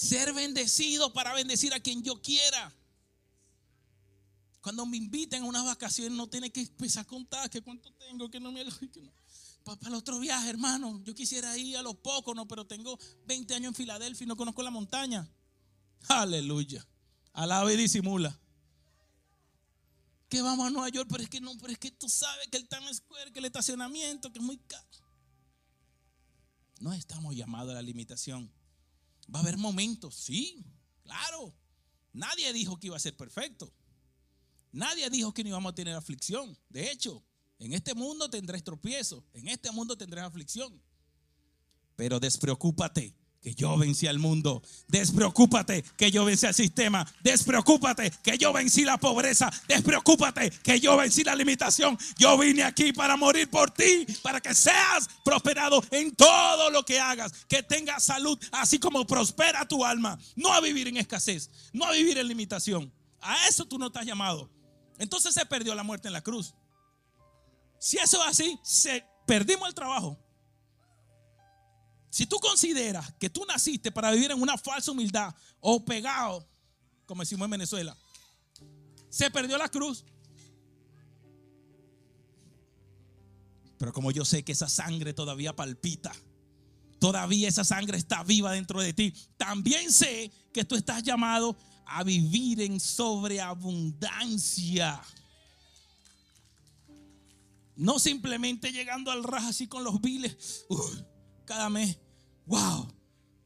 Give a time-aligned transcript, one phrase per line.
[0.00, 2.74] Ser bendecido para bendecir a quien yo quiera.
[4.62, 8.30] Cuando me inviten a unas vacaciones no tiene que empezar a contar que cuánto tengo,
[8.30, 8.64] que no me...
[8.92, 9.12] Que no.
[9.62, 13.52] Para el otro viaje, hermano, yo quisiera ir a los pocos, no, pero tengo 20
[13.52, 15.30] años en Filadelfia y no conozco la montaña.
[16.08, 16.86] Aleluya.
[17.34, 18.40] Alaba y disimula.
[20.30, 22.56] Que vamos a Nueva York, pero es que no, pero es que tú sabes que
[22.56, 24.88] el Times Square, que el estacionamiento, que es muy caro.
[26.78, 28.50] No estamos llamados a la limitación.
[29.32, 30.64] Va a haber momentos, sí,
[31.02, 31.54] claro.
[32.12, 33.72] Nadie dijo que iba a ser perfecto.
[34.72, 36.56] Nadie dijo que no íbamos a tener aflicción.
[36.68, 37.24] De hecho,
[37.58, 40.82] en este mundo tendrás tropiezo, en este mundo tendrás aflicción.
[41.96, 44.62] Pero despreocúpate que yo vencí al mundo.
[44.88, 47.06] Despreocúpate que yo vencí al sistema.
[47.22, 49.50] Despreocúpate que yo vencí la pobreza.
[49.66, 51.98] Despreocúpate que yo vencí la limitación.
[52.18, 57.00] Yo vine aquí para morir por ti, para que seas prosperado en todo lo que
[57.00, 60.18] hagas, que tengas salud, así como prospera tu alma.
[60.36, 62.92] No a vivir en escasez, no a vivir en limitación.
[63.20, 64.50] A eso tú no estás llamado.
[64.98, 66.54] Entonces se perdió la muerte en la cruz.
[67.78, 70.18] Si eso es así, se perdimos el trabajo.
[72.10, 76.44] Si tú consideras que tú naciste para vivir en una falsa humildad o pegado,
[77.06, 77.96] como decimos en Venezuela,
[79.08, 80.04] se perdió la cruz.
[83.78, 86.12] Pero como yo sé que esa sangre todavía palpita,
[86.98, 92.02] todavía esa sangre está viva dentro de ti, también sé que tú estás llamado a
[92.02, 95.00] vivir en sobreabundancia.
[97.76, 100.66] No simplemente llegando al ras así con los viles.
[101.50, 101.98] Cada mes,
[102.46, 102.88] wow,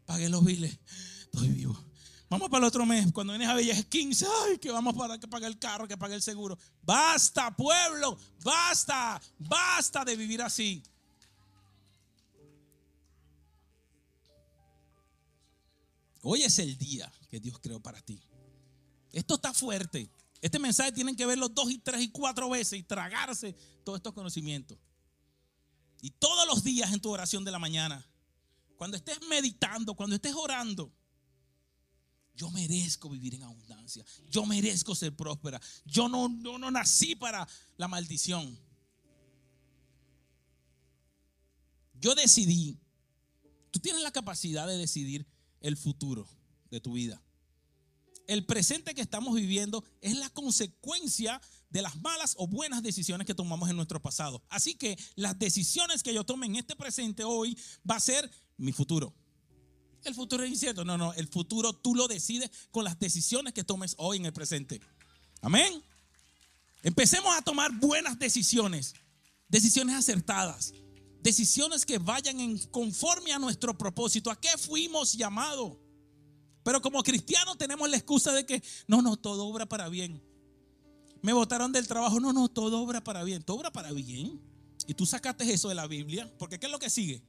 [0.05, 0.78] pagué los biles,
[1.22, 1.74] estoy vivo.
[2.28, 5.27] Vamos para el otro mes, cuando vienes a Bella 15, ay, que vamos para que
[5.27, 6.58] pague el carro, que pague el seguro.
[6.82, 10.82] Basta, pueblo, basta, basta de vivir así.
[16.20, 18.20] Hoy es el día que Dios creó para ti.
[19.12, 20.10] Esto está fuerte.
[20.42, 24.12] Este mensaje tienen que verlo dos y tres y cuatro veces y tragarse todos estos
[24.12, 24.76] conocimientos.
[26.04, 28.06] Y todos los días en tu oración de la mañana,
[28.76, 30.92] cuando estés meditando, cuando estés orando,
[32.34, 34.04] yo merezco vivir en abundancia.
[34.28, 35.59] Yo merezco ser próspera.
[35.87, 37.48] Yo no, no, nací para
[37.78, 38.54] la maldición.
[41.94, 42.78] Yo decidí,
[43.71, 45.26] tú tienes la capacidad de decidir
[45.62, 46.28] el futuro
[46.69, 47.25] de tu vida
[48.26, 51.41] el presente que estamos viviendo es la consecuencia
[51.74, 54.40] de las malas o buenas decisiones que tomamos en nuestro pasado.
[54.48, 57.58] Así que las decisiones que yo tome en este presente hoy
[57.88, 59.12] va a ser mi futuro.
[60.04, 60.84] El futuro es incierto.
[60.84, 64.32] No, no, el futuro tú lo decides con las decisiones que tomes hoy en el
[64.32, 64.80] presente.
[65.42, 65.82] Amén.
[66.84, 68.94] Empecemos a tomar buenas decisiones,
[69.48, 70.74] decisiones acertadas,
[71.22, 74.30] decisiones que vayan en conforme a nuestro propósito.
[74.30, 75.76] ¿A qué fuimos llamados?
[76.62, 80.22] Pero como cristianos tenemos la excusa de que no, no, todo obra para bien.
[81.24, 83.42] Me votaron del trabajo, no, no, todo obra para bien.
[83.42, 84.38] Todo obra para bien.
[84.86, 87.22] Y tú sacaste eso de la Biblia, porque ¿qué es lo que sigue?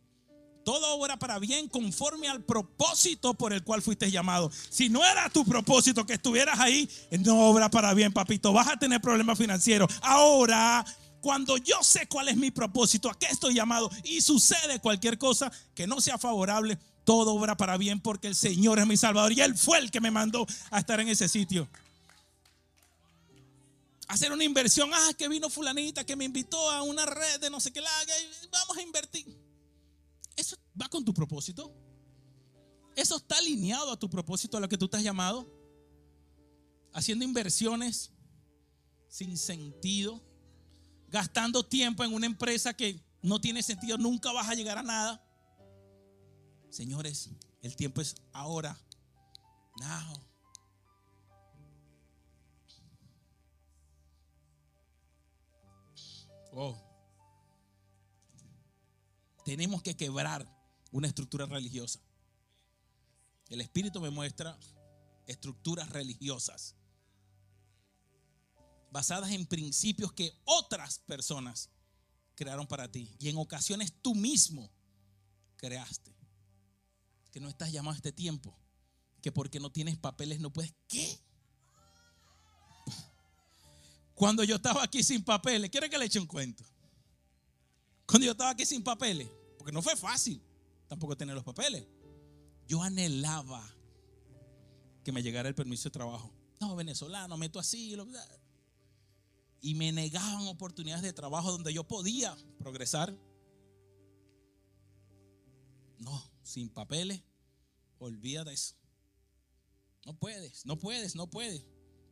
[0.65, 4.51] Todo obra para bien conforme al propósito por el cual fuiste llamado.
[4.69, 6.89] Si no era tu propósito que estuvieras ahí,
[7.21, 8.51] no obra para bien, papito.
[8.51, 9.89] Vas a tener problemas financieros.
[10.01, 10.83] Ahora,
[11.21, 15.49] cuando yo sé cuál es mi propósito, a qué estoy llamado y sucede cualquier cosa
[15.73, 19.39] que no sea favorable, todo obra para bien porque el Señor es mi Salvador y
[19.39, 21.69] Él fue el que me mandó a estar en ese sitio.
[24.07, 27.59] Hacer una inversión, ah, que vino fulanita que me invitó a una red de no
[27.59, 29.25] sé qué la haga y vamos a invertir.
[30.35, 31.73] Eso va con tu propósito.
[32.95, 35.51] Eso está alineado a tu propósito, a lo que tú te has llamado.
[36.93, 38.11] Haciendo inversiones
[39.07, 40.21] sin sentido,
[41.07, 45.21] gastando tiempo en una empresa que no tiene sentido, nunca vas a llegar a nada.
[46.69, 47.29] Señores,
[47.61, 48.77] el tiempo es ahora.
[49.77, 50.24] Now.
[56.55, 56.75] Oh.
[59.43, 60.47] Tenemos que quebrar
[60.91, 61.99] una estructura religiosa.
[63.49, 64.57] El Espíritu me muestra
[65.27, 66.75] estructuras religiosas
[68.91, 71.69] basadas en principios que otras personas
[72.33, 74.71] crearon para ti y en ocasiones tú mismo
[75.57, 76.15] creaste
[77.31, 78.57] que no estás llamado a este tiempo,
[79.21, 80.73] que porque no tienes papeles no puedes.
[80.87, 81.19] ¿Qué?
[84.15, 86.63] Cuando yo estaba aquí sin papeles, ¿quiere que le eche un cuento?
[88.05, 90.41] Cuando yo estaba aquí sin papeles, porque no fue fácil
[90.87, 91.85] tampoco tener los papeles,
[92.65, 93.61] yo anhelaba
[95.03, 96.33] que me llegara el permiso de trabajo.
[96.61, 97.95] No, venezolano, meto así.
[99.61, 103.15] Y me negaban oportunidades de trabajo donde yo podía progresar.
[105.99, 107.21] No, sin papeles,
[107.99, 108.75] olvida de eso.
[110.05, 111.65] No puedes, no puedes, no puedes.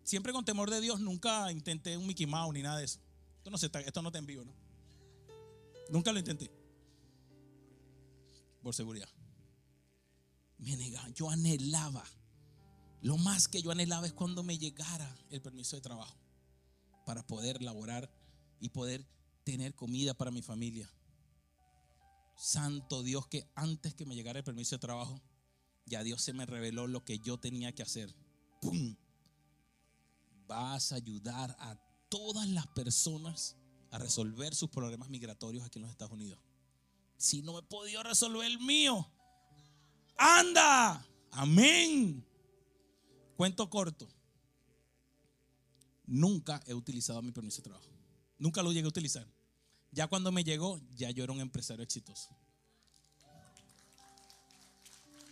[0.04, 3.00] Siempre con temor de Dios, nunca intenté un Mickey Mouse ni nada de eso.
[3.38, 4.54] Esto no, se está, esto no te envío, ¿no?
[5.90, 6.52] Nunca lo intenté.
[8.62, 9.10] Por seguridad.
[10.58, 12.04] Me negaba, yo anhelaba.
[13.02, 16.18] Lo más que yo anhelaba es cuando me llegara el permiso de trabajo
[17.06, 18.10] para poder laborar
[18.60, 19.06] y poder
[19.44, 20.90] tener comida para mi familia.
[22.38, 25.22] Santo Dios, que antes que me llegara el permiso de trabajo,
[25.86, 28.16] ya Dios se me reveló lo que yo tenía que hacer.
[28.62, 28.96] ¡Pum!
[30.48, 31.76] Vas a ayudar a
[32.10, 33.56] todas las personas
[33.92, 36.40] a resolver sus problemas migratorios aquí en los Estados Unidos.
[37.18, 39.08] Si no he podido resolver el mío,
[40.18, 41.06] anda.
[41.32, 42.26] Amén.
[43.38, 44.08] Cuento corto.
[46.06, 47.90] Nunca he utilizado mi permiso de trabajo.
[48.38, 49.28] Nunca lo llegué a utilizar.
[49.92, 52.30] Ya cuando me llegó, ya yo era un empresario exitoso.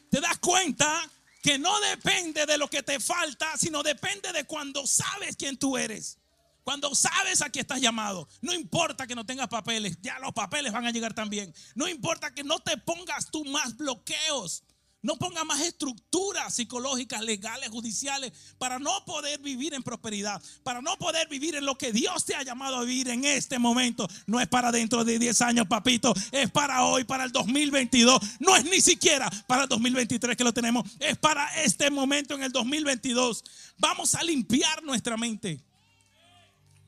[0.10, 1.10] ¿Te das cuenta
[1.42, 5.78] que no depende de lo que te falta, sino depende de cuando sabes quién tú
[5.78, 6.18] eres?
[6.64, 10.72] Cuando sabes a qué estás llamado, no importa que no tengas papeles, ya los papeles
[10.72, 11.54] van a llegar también.
[11.74, 14.64] No importa que no te pongas tú más bloqueos.
[15.01, 20.95] No ponga más estructuras psicológicas, legales, judiciales, para no poder vivir en prosperidad, para no
[20.98, 24.07] poder vivir en lo que Dios te ha llamado a vivir en este momento.
[24.27, 28.21] No es para dentro de 10 años, papito, es para hoy, para el 2022.
[28.39, 32.44] No es ni siquiera para el 2023 que lo tenemos, es para este momento en
[32.44, 33.44] el 2022.
[33.80, 35.59] Vamos a limpiar nuestra mente.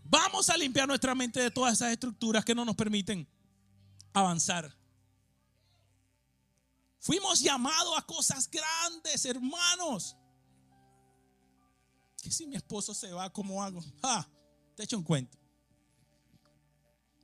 [0.03, 3.27] Vamos a limpiar nuestra mente de todas esas estructuras que no nos permiten
[4.13, 4.82] avanzar.
[7.03, 10.15] Fuimos llamados a cosas grandes, hermanos.
[12.21, 13.83] Que si mi esposo se va, ¿cómo hago?
[14.01, 14.25] Ah,
[14.73, 15.37] te echo un cuento.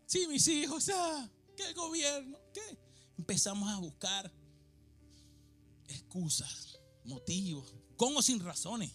[0.05, 2.77] Sí, mis hijos, ah, que el gobierno, ¿qué?
[3.17, 4.29] Empezamos a buscar
[5.87, 8.91] excusas, motivos, con o sin razones.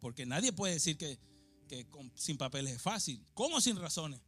[0.00, 1.20] Porque nadie puede decir que,
[1.68, 4.22] que sin papeles es fácil, con o sin razones.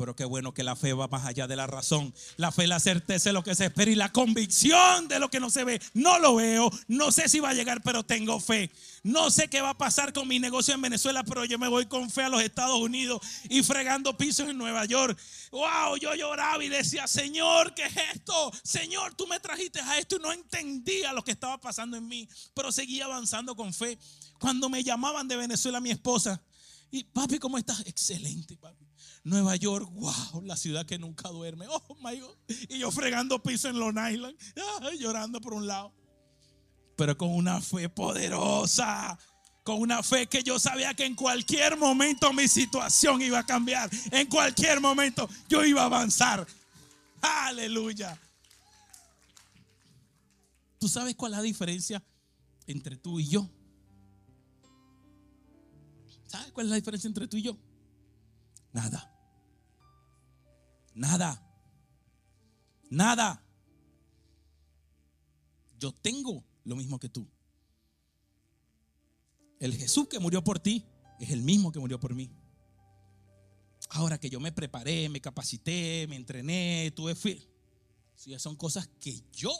[0.00, 2.14] Pero qué bueno que la fe va más allá de la razón.
[2.38, 5.40] La fe, la certeza de lo que se espera y la convicción de lo que
[5.40, 5.78] no se ve.
[5.92, 8.70] No lo veo, no sé si va a llegar, pero tengo fe.
[9.02, 11.84] No sé qué va a pasar con mi negocio en Venezuela, pero yo me voy
[11.84, 13.20] con fe a los Estados Unidos
[13.50, 15.20] y fregando pisos en Nueva York.
[15.50, 18.50] Wow, yo lloraba y decía, Señor, ¿qué es esto?
[18.64, 22.26] Señor, tú me trajiste a esto y no entendía lo que estaba pasando en mí,
[22.54, 23.98] pero seguía avanzando con fe.
[24.38, 26.40] Cuando me llamaban de Venezuela mi esposa,
[26.90, 27.80] y papi, ¿cómo estás?
[27.86, 28.89] Excelente, papi.
[29.22, 31.66] Nueva York, wow, la ciudad que nunca duerme.
[31.68, 32.36] Oh my God.
[32.68, 34.36] Y yo fregando piso en Long Island,
[34.98, 35.92] llorando por un lado.
[36.96, 39.18] Pero con una fe poderosa,
[39.62, 43.90] con una fe que yo sabía que en cualquier momento mi situación iba a cambiar.
[44.10, 46.46] En cualquier momento yo iba a avanzar.
[47.20, 48.18] Aleluya.
[50.78, 52.02] ¿Tú sabes cuál es la diferencia
[52.66, 53.50] entre tú y yo?
[56.26, 57.58] ¿Sabes cuál es la diferencia entre tú y yo?
[58.72, 59.10] Nada.
[60.94, 61.42] Nada.
[62.90, 63.42] Nada.
[65.78, 67.26] Yo tengo lo mismo que tú.
[69.58, 70.86] El Jesús que murió por ti
[71.18, 72.30] es el mismo que murió por mí.
[73.90, 77.46] Ahora que yo me preparé, me capacité, me entrené, tuve fe.
[78.14, 79.50] Sí, son cosas que yo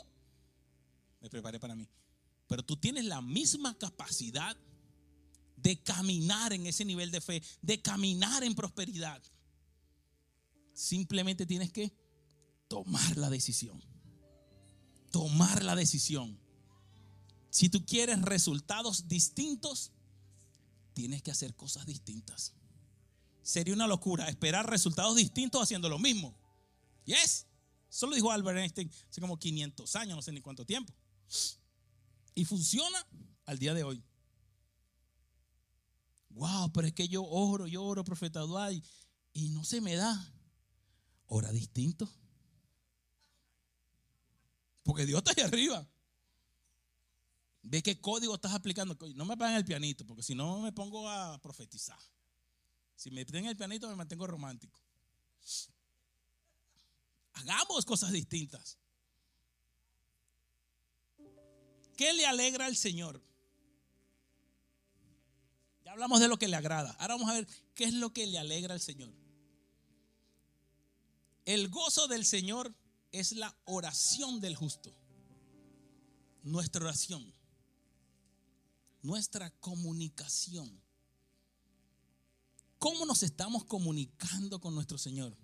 [1.19, 1.87] me preparé para mí.
[2.47, 4.57] Pero tú tienes la misma capacidad
[5.61, 9.21] de caminar en ese nivel de fe, de caminar en prosperidad.
[10.73, 11.93] Simplemente tienes que
[12.67, 13.83] tomar la decisión.
[15.11, 16.39] Tomar la decisión.
[17.49, 19.91] Si tú quieres resultados distintos,
[20.93, 22.53] tienes que hacer cosas distintas.
[23.43, 26.33] Sería una locura esperar resultados distintos haciendo lo mismo.
[27.05, 27.45] Yes.
[27.89, 30.93] Eso lo dijo Albert Einstein hace como 500 años, no sé ni cuánto tiempo.
[32.33, 33.05] Y funciona
[33.45, 34.01] al día de hoy.
[36.33, 38.83] Wow, pero es que yo oro, yo oro, profeta Duay,
[39.33, 40.33] y no se me da.
[41.27, 42.09] Ora distinto.
[44.83, 45.87] Porque Dios está ahí arriba.
[47.63, 48.97] Ve qué código estás aplicando.
[49.15, 51.99] No me pagan el pianito, porque si no me pongo a profetizar.
[52.95, 54.79] Si me piden el pianito, me mantengo romántico.
[57.33, 58.77] Hagamos cosas distintas.
[61.95, 63.21] ¿Qué le alegra al Señor?
[65.91, 66.95] Hablamos de lo que le agrada.
[66.99, 69.11] Ahora vamos a ver qué es lo que le alegra al Señor.
[71.45, 72.73] El gozo del Señor
[73.11, 74.95] es la oración del justo.
[76.43, 77.33] Nuestra oración.
[79.01, 80.81] Nuestra comunicación.
[82.79, 85.35] ¿Cómo nos estamos comunicando con nuestro Señor?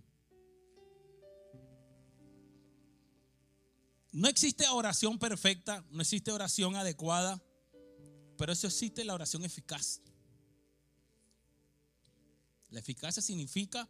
[4.11, 7.43] No existe oración perfecta, no existe oración adecuada.
[8.37, 10.01] Pero eso existe la oración eficaz.
[12.69, 13.89] La eficacia significa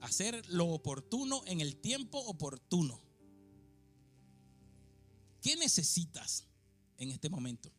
[0.00, 3.00] hacer lo oportuno en el tiempo oportuno.
[5.40, 6.44] ¿Qué necesitas
[6.98, 7.72] en este momento?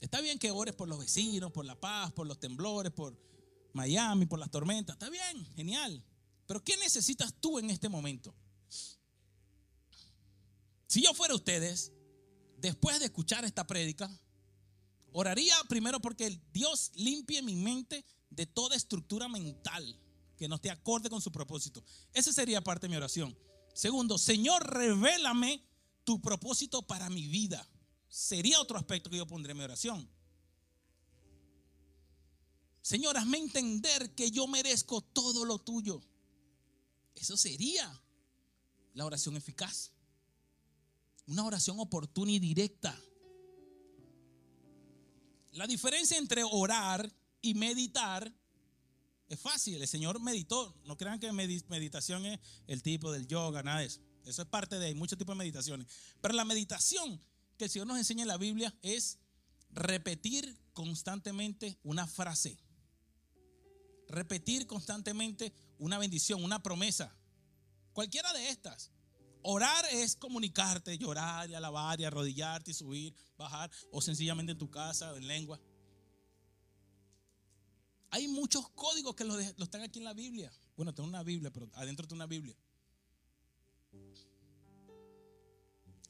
[0.00, 3.18] Está bien que ores por los vecinos, por la paz, por los temblores, por
[3.72, 4.94] Miami, por las tormentas.
[4.94, 6.02] Está bien, genial.
[6.46, 8.34] Pero ¿qué necesitas tú en este momento?
[10.86, 11.92] Si yo fuera ustedes,
[12.58, 14.10] después de escuchar esta prédica,
[15.12, 19.98] oraría primero porque Dios limpie mi mente de toda estructura mental
[20.36, 21.84] que no esté acorde con su propósito.
[22.14, 23.36] Esa sería parte de mi oración.
[23.74, 25.62] Segundo, Señor, revélame
[26.04, 27.66] tu propósito para mi vida.
[28.08, 30.08] Sería otro aspecto que yo pondré en mi oración.
[32.82, 36.00] Señor, hazme entender que yo merezco todo lo tuyo.
[37.14, 38.02] Eso sería
[38.94, 39.92] la oración eficaz.
[41.26, 42.98] Una oración oportuna y directa.
[45.52, 48.32] La diferencia entre orar y meditar
[49.28, 49.80] es fácil.
[49.80, 50.74] El Señor meditó.
[50.84, 54.00] No crean que meditación es el tipo del yoga, nada de eso.
[54.26, 55.86] Eso es parte de muchos tipos de meditaciones.
[56.20, 57.20] Pero la meditación
[57.56, 59.18] que el Señor nos enseña en la Biblia es
[59.70, 62.58] repetir constantemente una frase.
[64.08, 67.14] Repetir constantemente una bendición, una promesa.
[67.92, 68.90] Cualquiera de estas.
[69.42, 74.70] Orar es comunicarte, llorar y alabar y arrodillarte y subir, bajar o sencillamente en tu
[74.70, 75.60] casa o en lengua.
[78.10, 80.52] Hay muchos códigos que lo, están aquí en la Biblia.
[80.76, 82.56] Bueno, tengo una Biblia, pero adentro de una Biblia.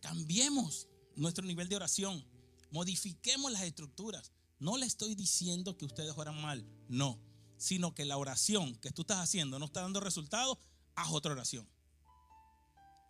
[0.00, 2.24] Cambiemos nuestro nivel de oración.
[2.70, 4.32] Modifiquemos las estructuras.
[4.58, 7.18] No le estoy diciendo que ustedes oran mal, no.
[7.58, 10.56] Sino que la oración que tú estás haciendo no está dando resultados,
[10.94, 11.68] haz otra oración.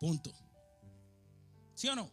[0.01, 0.35] Punto.
[1.75, 2.11] ¿Sí o no?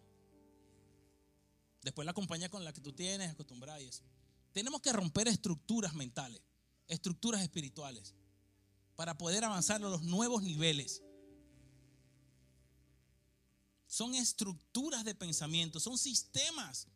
[1.81, 4.03] Después la compañía con la que tú tienes, acostumbrada y eso.
[4.51, 6.41] Tenemos que romper estructuras mentales
[6.87, 8.13] estructuras espirituales
[8.95, 11.03] para poder avanzar a los nuevos niveles.
[13.85, 16.87] Son estructuras de pensamiento, son sistemas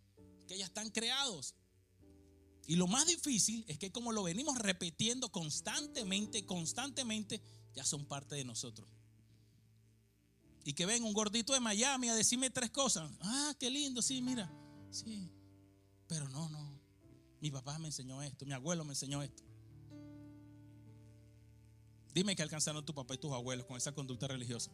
[0.48, 1.56] que ya están creados.
[2.68, 7.42] Y lo más difícil es que como lo venimos repitiendo constantemente, constantemente,
[7.74, 8.90] ya son parte de nosotros.
[10.64, 13.12] Y que ven un gordito de Miami a decirme tres cosas.
[13.22, 14.52] Ah, qué lindo, sí, mira.
[14.92, 15.30] Sí.
[16.08, 16.80] Pero no, no.
[17.40, 19.44] Mi papá me enseñó esto, mi abuelo me enseñó esto.
[22.14, 24.72] Dime que alcanzaron tu papá y tus abuelos con esa conducta religiosa.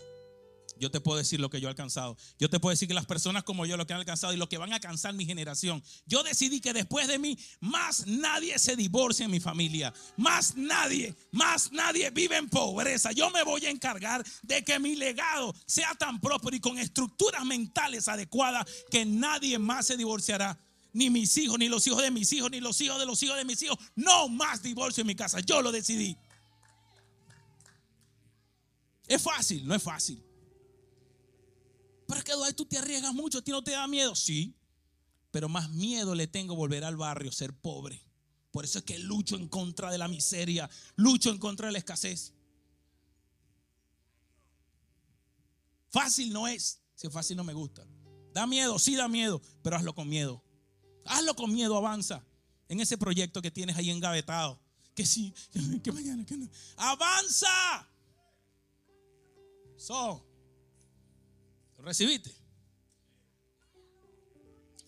[0.79, 2.17] Yo te puedo decir lo que yo he alcanzado.
[2.39, 4.49] Yo te puedo decir que las personas como yo lo que han alcanzado y lo
[4.49, 5.83] que van a alcanzar mi generación.
[6.05, 9.93] Yo decidí que después de mí más nadie se divorcia en mi familia.
[10.17, 13.11] Más nadie, más nadie vive en pobreza.
[13.11, 17.45] Yo me voy a encargar de que mi legado sea tan próspero y con estructuras
[17.45, 20.59] mentales adecuadas que nadie más se divorciará.
[20.93, 23.37] Ni mis hijos, ni los hijos de mis hijos, ni los hijos de los hijos
[23.37, 23.77] de mis hijos.
[23.95, 25.39] No más divorcio en mi casa.
[25.41, 26.17] Yo lo decidí.
[29.07, 30.23] Es fácil, no es fácil.
[32.07, 34.15] Pero es que tú te arriesgas mucho, a no te da miedo.
[34.15, 34.55] Sí,
[35.31, 38.01] pero más miedo le tengo volver al barrio, ser pobre.
[38.51, 41.77] Por eso es que lucho en contra de la miseria, lucho en contra de la
[41.77, 42.33] escasez.
[45.89, 47.85] Fácil no es, si fácil no me gusta.
[48.33, 50.43] Da miedo, sí da miedo, pero hazlo con miedo.
[51.05, 52.25] Hazlo con miedo, avanza
[52.67, 54.59] en ese proyecto que tienes ahí engavetado.
[54.93, 55.33] Que sí,
[55.83, 56.49] que mañana, que no.
[56.77, 57.87] Avanza.
[59.87, 60.21] So,
[61.77, 62.29] ¿lo recibiste?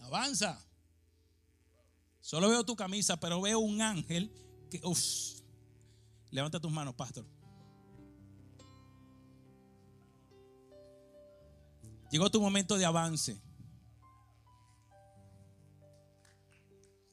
[0.01, 0.61] Avanza.
[2.19, 4.29] Solo veo tu camisa, pero veo un ángel
[6.31, 7.25] levanta tus manos, pastor.
[12.11, 13.41] Llegó tu momento de avance.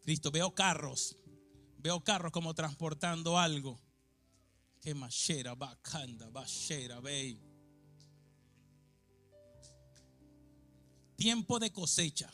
[0.02, 1.16] Cristo, veo carros,
[1.78, 3.78] veo carros como transportando algo.
[4.80, 7.55] Que machera, bacanda, bachera, ve.
[11.16, 12.30] Tiempo de cosecha,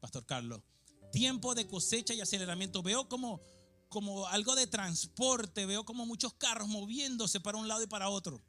[0.00, 0.62] Pastor Carlos.
[1.10, 2.82] Tiempo de cosecha y aceleramiento.
[2.82, 3.40] Veo como,
[3.88, 8.42] como algo de transporte, veo como muchos carros moviéndose para un lado y para otro.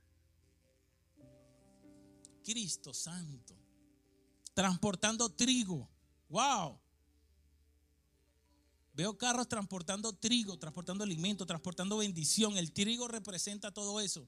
[2.44, 3.56] Cristo Santo.
[4.53, 5.89] Transportando trigo.
[6.29, 6.79] Wow.
[8.94, 12.58] Veo carros transportando trigo, transportando alimento, transportando bendición.
[12.58, 14.27] El trigo representa todo eso.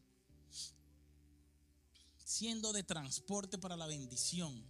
[2.23, 4.63] Siendo de transporte para la bendición.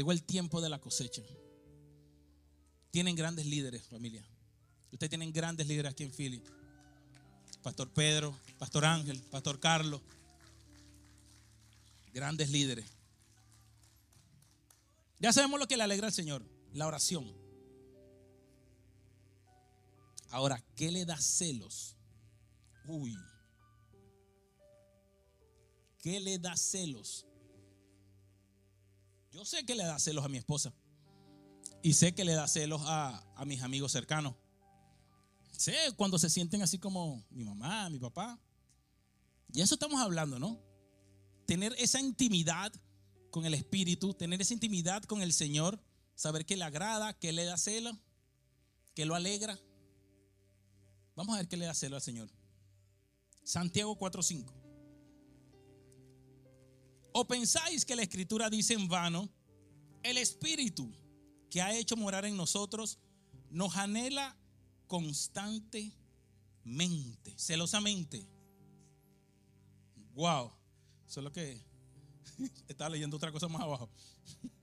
[0.00, 1.20] Llegó el tiempo de la cosecha.
[2.90, 4.24] Tienen grandes líderes, familia.
[4.90, 6.42] Ustedes tienen grandes líderes aquí en Philly.
[7.62, 10.00] Pastor Pedro, Pastor Ángel, Pastor Carlos.
[12.14, 12.86] Grandes líderes.
[15.18, 16.42] Ya sabemos lo que le alegra al Señor.
[16.72, 17.30] La oración.
[20.30, 21.94] Ahora, ¿qué le da celos?
[22.86, 23.14] Uy.
[25.98, 27.26] ¿Qué le da celos?
[29.30, 30.72] Yo sé que le da celos a mi esposa.
[31.82, 34.34] Y sé que le da celos a, a mis amigos cercanos.
[35.52, 38.38] Sé cuando se sienten así como mi mamá, mi papá.
[39.52, 40.60] Y eso estamos hablando, ¿no?
[41.46, 42.72] Tener esa intimidad
[43.30, 45.80] con el Espíritu, tener esa intimidad con el Señor,
[46.14, 47.92] saber que le agrada, que le da celo,
[48.94, 49.58] que lo alegra.
[51.16, 52.30] Vamos a ver qué le da celo al Señor.
[53.44, 54.59] Santiago 4:5.
[57.12, 59.28] ¿O pensáis que la Escritura dice en vano,
[60.02, 60.92] el Espíritu
[61.50, 62.98] que ha hecho morar en nosotros
[63.50, 64.36] nos anhela
[64.86, 65.94] constantemente,
[67.36, 68.28] celosamente?
[70.14, 70.52] Wow,
[71.06, 71.60] solo que
[72.68, 73.90] estaba leyendo otra cosa más abajo.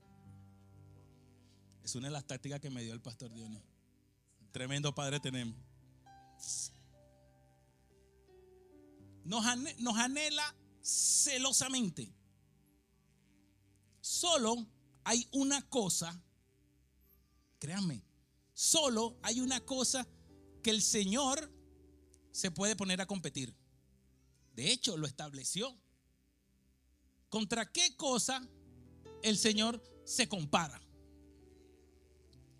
[1.84, 3.62] Es una de las tácticas que me dio el pastor Dionis.
[4.52, 5.56] Tremendo padre tenemos.
[9.24, 9.46] Nos,
[9.98, 12.14] anhela celosamente.
[14.08, 14.66] Solo
[15.04, 16.18] hay una cosa,
[17.60, 18.06] créanme,
[18.54, 20.08] solo hay una cosa
[20.64, 21.52] que el Señor
[22.32, 23.54] se puede poner a competir.
[24.56, 25.78] De hecho, lo estableció.
[27.28, 28.48] ¿Contra qué cosa
[29.24, 30.82] el Señor se compara?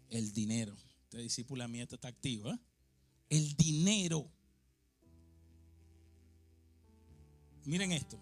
[0.10, 0.76] El dinero.
[1.04, 2.52] Este discipulamiento está activo.
[2.52, 2.60] ¿eh?
[3.30, 4.30] El dinero.
[7.64, 8.20] Miren esto.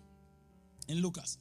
[0.86, 1.39] En Lucas.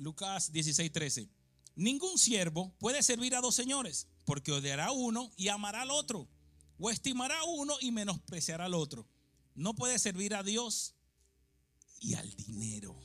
[0.00, 1.28] Lucas 16, 13.
[1.76, 6.28] Ningún siervo puede servir a dos señores, porque odiará a uno y amará al otro,
[6.78, 9.06] o estimará a uno y menospreciará al otro.
[9.54, 10.94] No puede servir a Dios
[12.00, 12.98] y al dinero.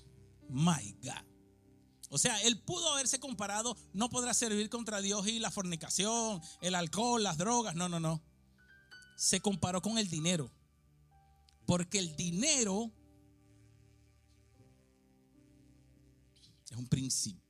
[0.49, 1.25] My God.
[2.09, 6.75] O sea, él pudo haberse comparado, no podrá servir contra Dios y la fornicación, el
[6.75, 7.75] alcohol, las drogas.
[7.75, 8.23] No, no, no.
[9.17, 10.51] Se comparó con el dinero.
[11.65, 12.93] Porque el dinero
[16.75, 17.41] es un principio.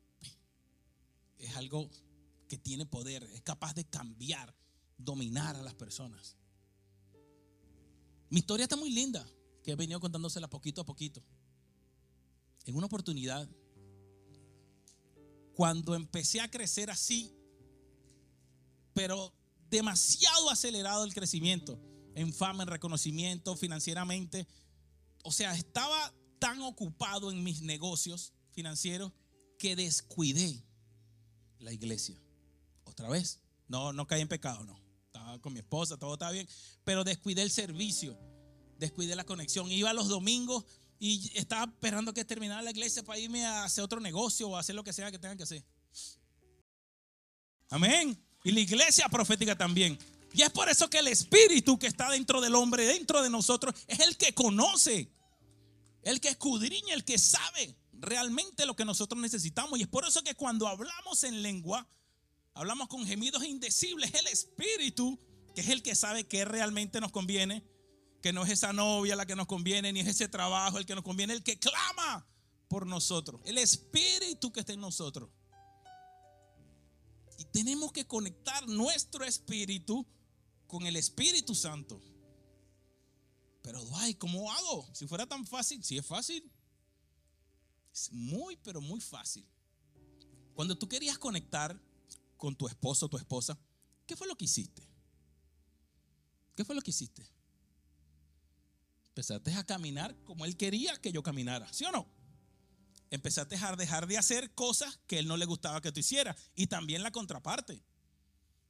[1.37, 1.89] Es algo
[2.47, 4.55] que tiene poder, es capaz de cambiar,
[4.97, 6.37] dominar a las personas.
[8.29, 9.27] Mi historia está muy linda,
[9.63, 11.23] que he venido contándosela poquito a poquito.
[12.65, 13.49] En una oportunidad,
[15.55, 17.33] cuando empecé a crecer así,
[18.93, 19.33] pero
[19.69, 21.79] demasiado acelerado el crecimiento,
[22.13, 24.47] en fama, en reconocimiento, financieramente,
[25.23, 29.13] o sea, estaba tan ocupado en mis negocios financiero
[29.59, 30.63] que descuidé
[31.59, 32.15] la iglesia.
[32.85, 34.79] Otra vez, no, no caí en pecado, no.
[35.07, 36.47] Estaba con mi esposa, todo estaba bien,
[36.83, 38.17] pero descuidé el servicio,
[38.77, 39.71] descuidé la conexión.
[39.71, 40.65] Iba los domingos
[40.99, 44.75] y estaba esperando que terminara la iglesia para irme a hacer otro negocio o hacer
[44.75, 45.63] lo que sea que tengan que hacer.
[47.69, 48.17] Amén.
[48.43, 49.97] Y la iglesia profética también.
[50.33, 53.73] Y es por eso que el espíritu que está dentro del hombre, dentro de nosotros,
[53.87, 55.09] es el que conoce,
[56.03, 59.79] el que escudriña, el que sabe realmente lo que nosotros necesitamos.
[59.79, 61.87] Y es por eso que cuando hablamos en lengua,
[62.53, 64.13] hablamos con gemidos indecibles.
[64.13, 65.19] El Espíritu,
[65.53, 67.63] que es el que sabe que realmente nos conviene,
[68.21, 70.95] que no es esa novia la que nos conviene, ni es ese trabajo el que
[70.95, 72.27] nos conviene, el que clama
[72.67, 73.41] por nosotros.
[73.45, 75.29] El Espíritu que está en nosotros.
[77.37, 80.05] Y tenemos que conectar nuestro espíritu
[80.67, 82.01] con el Espíritu Santo.
[83.61, 84.87] Pero, ay, ¿cómo hago?
[84.93, 86.49] Si fuera tan fácil, si es fácil.
[87.95, 89.47] Es muy, pero muy fácil.
[90.53, 91.79] Cuando tú querías conectar
[92.35, 93.57] con tu esposo o tu esposa,
[94.05, 94.85] ¿qué fue lo que hiciste?
[96.55, 97.25] ¿Qué fue lo que hiciste?
[99.07, 102.05] Empezaste a caminar como él quería que yo caminara, ¿sí o no?
[103.11, 106.67] Empezaste a dejar de hacer cosas que él no le gustaba que tú hicieras y
[106.67, 107.81] también la contraparte.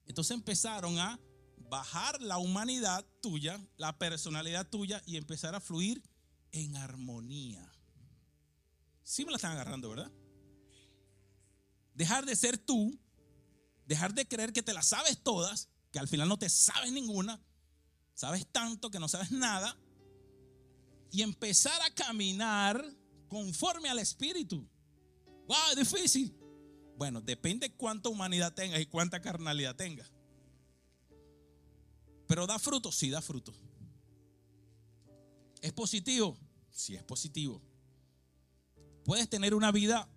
[0.05, 1.19] Entonces empezaron a
[1.57, 6.03] bajar la humanidad tuya, la personalidad tuya y empezar a fluir
[6.51, 7.74] en armonía.
[9.05, 10.11] Sí me la están agarrando, ¿verdad?
[11.93, 12.99] Dejar de ser tú,
[13.85, 17.39] dejar de creer que te las sabes todas, que al final no te sabes ninguna,
[18.15, 19.77] sabes tanto que no sabes nada,
[21.11, 22.83] y empezar a caminar
[23.29, 24.67] conforme al Espíritu.
[25.47, 25.75] ¡Wow!
[25.77, 26.35] Difícil.
[26.97, 30.11] Bueno, depende cuánta humanidad tengas y cuánta carnalidad tengas.
[32.27, 33.53] Pero da fruto, sí da fruto.
[35.61, 36.35] ¿Es positivo?
[36.71, 37.61] Sí es positivo.
[39.05, 40.09] ¿Puedes tener una vida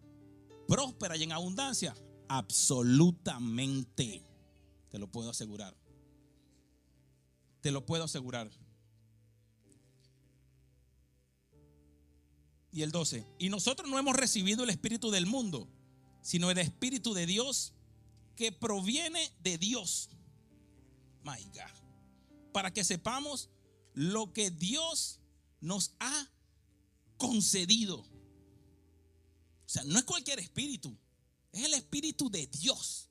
[0.67, 1.95] próspera y en abundancia?
[2.27, 4.27] Absolutamente.
[4.91, 5.77] Te lo puedo asegurar.
[7.61, 8.51] Te lo puedo asegurar.
[12.73, 13.27] Y el 12.
[13.39, 15.69] Y nosotros no hemos recibido el espíritu del mundo,
[16.23, 17.75] sino el espíritu de Dios
[18.37, 20.09] que proviene de Dios.
[21.25, 22.53] My God.
[22.55, 23.51] Para que sepamos
[23.93, 25.21] lo que Dios
[25.61, 26.31] nos ha
[27.19, 28.07] concedido.
[29.69, 30.97] O sea, no es cualquier espíritu,
[31.53, 33.11] es el espíritu de Dios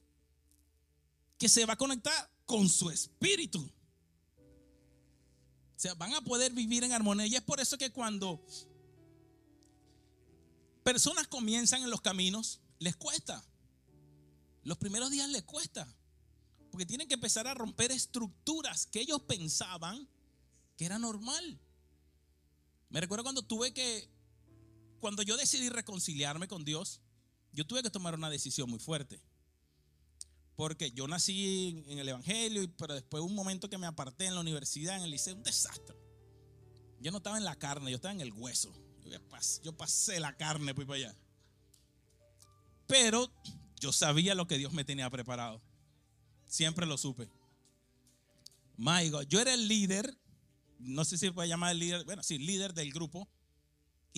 [1.38, 3.62] que se va a conectar con su espíritu.
[3.62, 7.28] O sea, van a poder vivir en armonía.
[7.28, 8.44] Y es por eso que cuando
[10.82, 13.46] personas comienzan en los caminos, les cuesta.
[14.64, 15.88] Los primeros días les cuesta.
[16.72, 20.10] Porque tienen que empezar a romper estructuras que ellos pensaban
[20.76, 21.60] que era normal.
[22.90, 24.10] Me recuerdo cuando tuve que,
[25.00, 27.02] cuando yo decidí reconciliarme con Dios,
[27.54, 29.22] yo tuve que tomar una decisión muy fuerte.
[30.56, 34.42] Porque yo nací en el Evangelio, pero después un momento que me aparté en la
[34.42, 35.96] universidad, en el liceo, un desastre.
[37.00, 38.74] Yo no estaba en la carne, yo estaba en el hueso.
[39.64, 41.16] Yo pasé la carne, pues para allá.
[42.88, 43.32] Pero
[43.80, 45.62] yo sabía lo que Dios me tenía preparado.
[46.46, 47.30] Siempre lo supe.
[48.78, 50.18] My yo era el líder
[50.80, 53.28] no sé si se puede llamar el líder, bueno, sí, líder del grupo.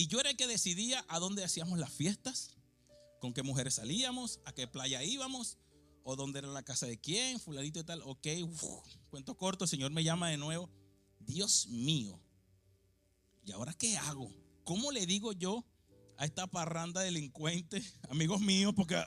[0.00, 2.56] Y yo era el que decidía a dónde hacíamos las fiestas,
[3.18, 5.58] con qué mujeres salíamos, a qué playa íbamos,
[6.04, 8.00] o dónde era la casa de quién, fulanito y tal.
[8.06, 8.26] Ok,
[9.10, 10.70] cuento corto, el Señor me llama de nuevo.
[11.18, 12.18] Dios mío,
[13.44, 14.32] ¿y ahora qué hago?
[14.64, 15.66] ¿Cómo le digo yo
[16.16, 19.06] a esta parranda delincuente, amigos míos, porque ah,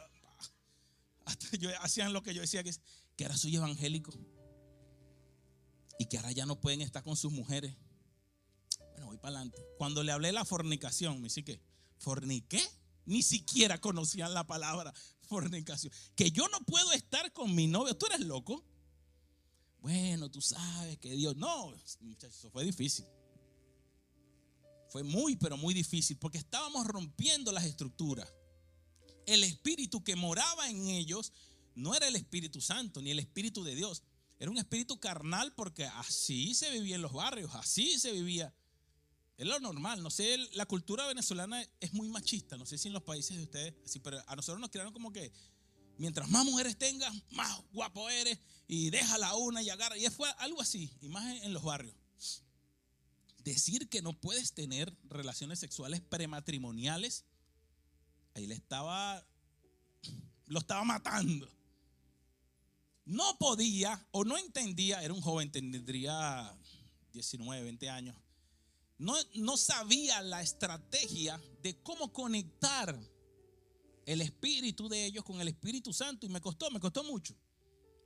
[1.25, 2.71] hasta yo, hacían lo que yo decía que,
[3.15, 4.13] que era soy evangélico?
[5.97, 7.75] y que ahora ya no pueden estar con sus mujeres.
[9.77, 11.61] Cuando le hablé de la fornicación, me dice que,
[11.97, 12.61] ¿forniqué?
[13.05, 15.93] Ni siquiera conocían la palabra fornicación.
[16.15, 17.95] Que yo no puedo estar con mi novio.
[17.95, 18.63] ¿Tú eres loco?
[19.79, 21.35] Bueno, tú sabes que Dios.
[21.35, 23.05] No, muchachos, eso fue difícil.
[24.89, 28.31] Fue muy, pero muy difícil porque estábamos rompiendo las estructuras.
[29.25, 31.33] El espíritu que moraba en ellos
[31.75, 34.03] no era el Espíritu Santo ni el Espíritu de Dios.
[34.39, 38.53] Era un espíritu carnal porque así se vivía en los barrios, así se vivía.
[39.37, 42.93] Es lo normal, no sé, la cultura venezolana es muy machista, no sé si en
[42.93, 45.31] los países de ustedes, pero a nosotros nos crearon como que
[45.97, 49.97] mientras más mujeres tengas, más guapo eres y déjala una y agarra.
[49.97, 51.95] Y fue algo así, y más en los barrios.
[53.43, 57.25] Decir que no puedes tener relaciones sexuales prematrimoniales,
[58.35, 59.25] ahí le estaba,
[60.45, 61.51] lo estaba matando
[63.05, 66.55] no podía o no entendía, era un joven, tendría
[67.11, 68.15] 19, 20 años,
[69.03, 72.97] no, sabía la estrategia de cómo conectar
[74.05, 77.35] el espíritu de ellos con el Espíritu Santo y me costó, me costó mucho.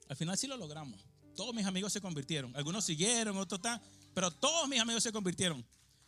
[0.09, 1.05] Al final sí lo logramos.
[1.35, 2.55] Todos mis amigos se convirtieron.
[2.55, 3.81] Algunos siguieron, otros están,
[4.13, 5.65] pero todos mis amigos se convirtieron.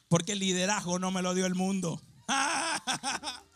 [0.08, 2.02] Porque el liderazgo no me lo dio el mundo.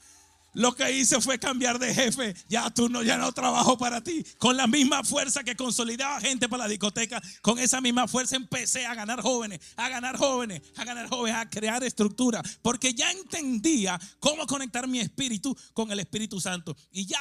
[0.53, 2.35] Lo que hice fue cambiar de jefe.
[2.47, 4.23] Ya tú no, ya no trabajo para ti.
[4.37, 8.85] Con la misma fuerza que consolidaba gente para la discoteca, con esa misma fuerza empecé
[8.85, 12.41] a ganar jóvenes, a ganar jóvenes, a ganar jóvenes, a crear estructura.
[12.61, 16.75] Porque ya entendía cómo conectar mi espíritu con el Espíritu Santo.
[16.91, 17.19] Y ya,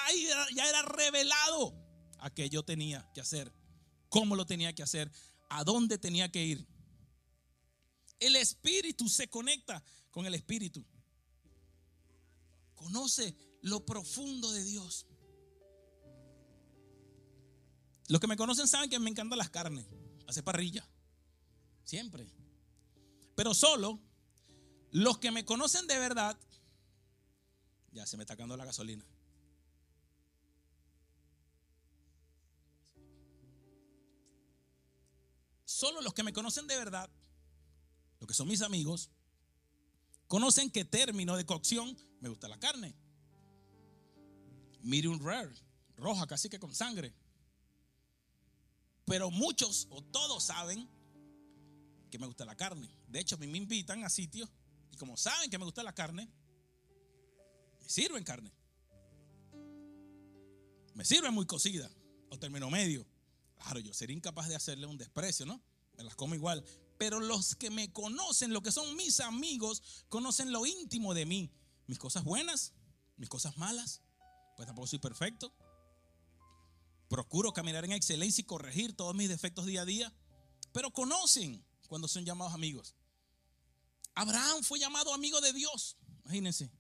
[0.55, 1.75] ya era revelado
[2.19, 3.53] a qué yo tenía que hacer,
[4.09, 5.11] cómo lo tenía que hacer,
[5.49, 6.67] a dónde tenía que ir.
[8.21, 10.85] El espíritu se conecta con el espíritu
[12.83, 15.07] conoce lo profundo de Dios.
[18.09, 19.87] Los que me conocen saben que me encantan las carnes,
[20.27, 20.87] hacer parrilla,
[21.85, 22.27] siempre.
[23.37, 24.01] Pero solo
[24.91, 26.37] los que me conocen de verdad,
[27.93, 29.07] ya se me está acabando la gasolina.
[35.65, 37.09] Solo los que me conocen de verdad,
[38.19, 39.11] los que son mis amigos,
[40.33, 42.95] conocen que término de cocción me gusta la carne.
[44.81, 45.55] Medium rare,
[45.99, 47.13] roja casi que con sangre.
[49.05, 50.89] Pero muchos o todos saben
[52.11, 52.89] que me gusta la carne.
[53.09, 54.49] De hecho, a mí me invitan a sitios
[54.91, 56.27] y como saben que me gusta la carne,
[57.83, 58.51] me sirven carne.
[60.95, 61.91] Me sirve muy cocida
[62.31, 63.07] o término medio.
[63.59, 65.61] Claro, yo sería incapaz de hacerle un desprecio, ¿no?
[65.99, 66.65] Me las como igual.
[67.03, 71.51] Pero los que me conocen, los que son mis amigos, conocen lo íntimo de mí.
[71.89, 72.75] Mis cosas buenas,
[73.17, 74.03] mis cosas malas.
[74.57, 75.53] Pues tampoco soy perfecto.
[77.09, 80.15] Procuro caminar en excelencia y corregir todos mis defectos día a día.
[80.71, 82.95] Pero conocen cuando son llamados amigos.
[84.15, 85.97] Abraham fue llamado amigo de Dios.
[86.23, 86.71] Imagínense.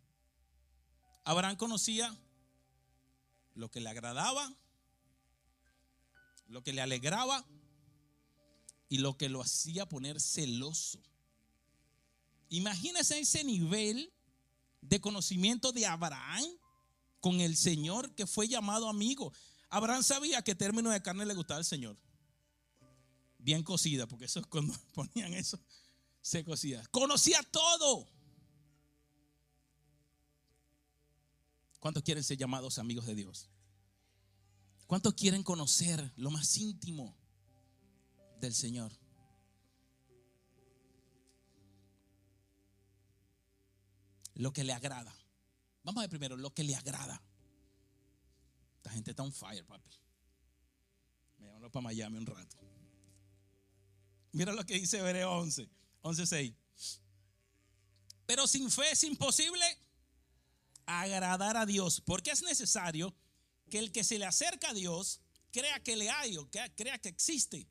[1.24, 2.16] Abraham conocía
[3.54, 4.54] lo que le agradaba,
[6.46, 7.44] lo que le alegraba
[8.92, 11.00] y lo que lo hacía poner celoso.
[12.50, 14.12] Imagínese ese nivel
[14.82, 16.44] de conocimiento de Abraham
[17.18, 19.32] con el Señor que fue llamado amigo.
[19.70, 21.96] Abraham sabía que término de carne le gustaba al Señor.
[23.38, 25.58] Bien cocida, porque eso es cuando ponían eso,
[26.20, 26.86] se cocía.
[26.90, 28.06] Conocía todo.
[31.80, 33.48] ¿Cuántos quieren ser llamados amigos de Dios?
[34.86, 37.21] ¿Cuántos quieren conocer lo más íntimo
[38.42, 38.92] del Señor?
[44.34, 45.14] Lo que le agrada.
[45.84, 47.22] Vamos a ver primero lo que le agrada.
[48.76, 49.90] Esta gente está on fire, papi.
[51.38, 52.56] Me llamaron para Miami un rato.
[54.32, 55.68] Mira lo que dice Hebreo 11,
[56.02, 56.54] 11.6.
[58.26, 59.64] Pero sin fe es imposible
[60.86, 63.14] agradar a Dios, porque es necesario
[63.70, 65.20] que el que se le acerca a Dios
[65.52, 67.68] crea que le hay o crea que existe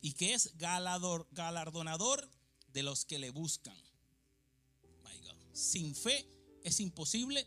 [0.00, 2.30] y que es galardonador
[2.72, 3.76] de los que le buscan.
[5.52, 6.26] Sin fe
[6.62, 7.46] es imposible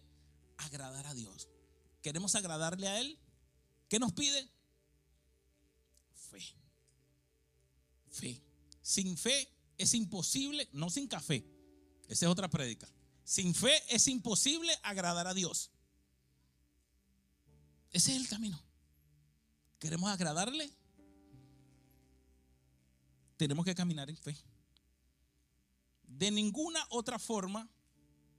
[0.57, 1.47] agradar a Dios.
[2.01, 3.17] ¿Queremos agradarle a Él?
[3.89, 4.49] ¿Qué nos pide?
[6.13, 6.43] Fe.
[8.09, 8.41] Fe.
[8.81, 11.45] Sin fe es imposible, no sin café.
[12.07, 12.87] Esa es otra prédica.
[13.23, 15.71] Sin fe es imposible agradar a Dios.
[17.91, 18.61] Ese es el camino.
[19.79, 20.71] ¿Queremos agradarle?
[23.38, 24.36] Tenemos que caminar en fe.
[26.04, 27.67] De ninguna otra forma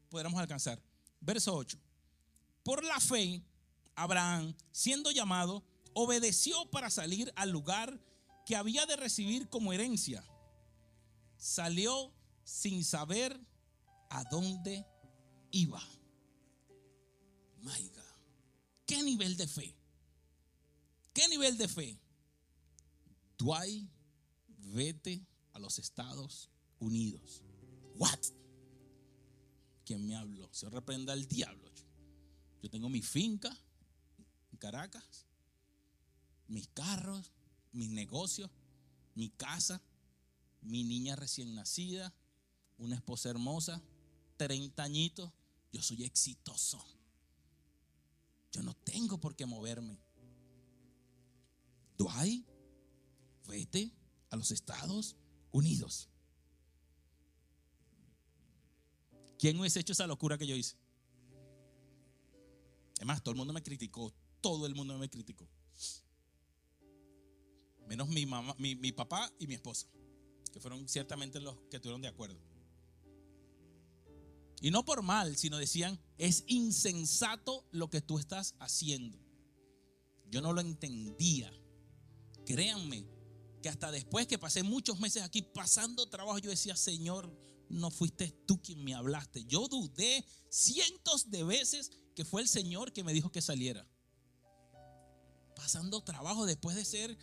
[0.08, 0.80] podremos alcanzar.
[1.20, 1.78] Verso 8.
[2.62, 3.42] Por la fe,
[3.94, 8.00] Abraham, siendo llamado, obedeció para salir al lugar
[8.46, 10.24] que había de recibir como herencia.
[11.36, 12.12] Salió
[12.44, 13.38] sin saber
[14.10, 14.86] a dónde
[15.50, 15.82] iba.
[17.62, 18.02] My God.
[18.86, 19.74] ¿Qué nivel de fe?
[21.12, 21.98] ¿Qué nivel de fe?
[24.64, 27.42] Vete a los Estados Unidos.
[27.96, 28.18] What?
[29.84, 30.48] ¿Quién me habló?
[30.52, 31.70] Se reprenda el diablo.
[32.62, 33.54] Yo tengo mi finca
[34.50, 35.26] en Caracas,
[36.48, 37.32] mis carros,
[37.72, 38.50] mis negocios,
[39.14, 39.82] mi casa,
[40.62, 42.14] mi niña recién nacida,
[42.78, 43.82] una esposa hermosa,
[44.38, 45.30] 30 añitos,
[45.72, 46.82] yo soy exitoso.
[48.50, 49.98] Yo no tengo por qué moverme.
[51.98, 52.46] Dwight,
[53.46, 53.92] vete
[54.34, 55.16] a los Estados
[55.52, 56.10] Unidos.
[59.38, 60.76] ¿Quién hubiese hecho esa locura que yo hice?
[62.96, 64.12] Además, todo el mundo me criticó.
[64.40, 65.48] Todo el mundo me criticó.
[67.86, 69.86] Menos mi mamá, mi, mi papá y mi esposa,
[70.52, 72.40] que fueron ciertamente los que estuvieron de acuerdo.
[74.60, 79.18] Y no por mal, sino decían, es insensato lo que tú estás haciendo.
[80.30, 81.52] Yo no lo entendía.
[82.46, 83.13] Créanme
[83.64, 87.34] que hasta después que pasé muchos meses aquí pasando trabajo, yo decía, Señor,
[87.70, 89.46] no fuiste tú quien me hablaste.
[89.46, 93.88] Yo dudé cientos de veces que fue el Señor que me dijo que saliera.
[95.56, 97.16] Pasando trabajo después de ser,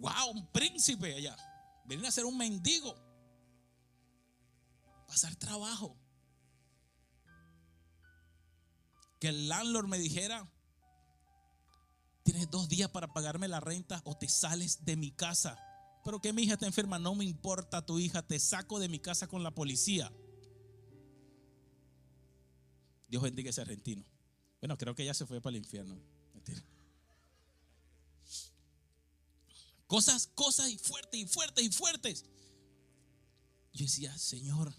[0.00, 1.36] wow, un príncipe allá.
[1.84, 2.96] Venir a ser un mendigo.
[5.06, 5.96] Pasar trabajo.
[9.20, 10.52] Que el landlord me dijera,
[12.24, 15.56] tienes dos días para pagarme la renta o te sales de mi casa.
[16.04, 18.98] Pero que mi hija está enferma, no me importa tu hija, te saco de mi
[18.98, 20.12] casa con la policía.
[23.08, 24.04] Dios bendiga ese argentino.
[24.60, 25.96] Bueno, creo que ya se fue para el infierno.
[29.86, 32.24] Cosas, cosas y fuertes y fuertes y fuertes.
[33.72, 34.74] Yo decía, Señor,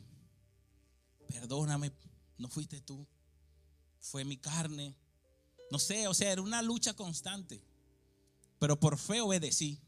[1.27, 1.91] perdóname,
[2.37, 3.07] no fuiste tú,
[3.99, 4.95] fue mi carne.
[5.71, 7.63] No sé, o sea, era una lucha constante.
[8.59, 9.79] Pero por fe obedecí.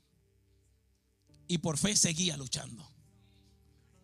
[1.48, 2.90] Y por fe seguía luchando.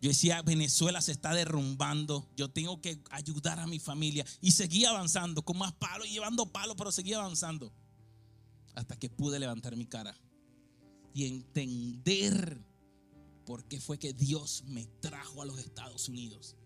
[0.00, 4.24] Yo decía, Venezuela se está derrumbando, yo tengo que ayudar a mi familia.
[4.40, 7.72] Y seguía avanzando con más palos, llevando palos, pero seguía avanzando.
[8.74, 10.14] Hasta que pude levantar mi cara
[11.14, 12.60] y entender
[13.46, 16.56] por qué fue que Dios me trajo a los Estados Unidos.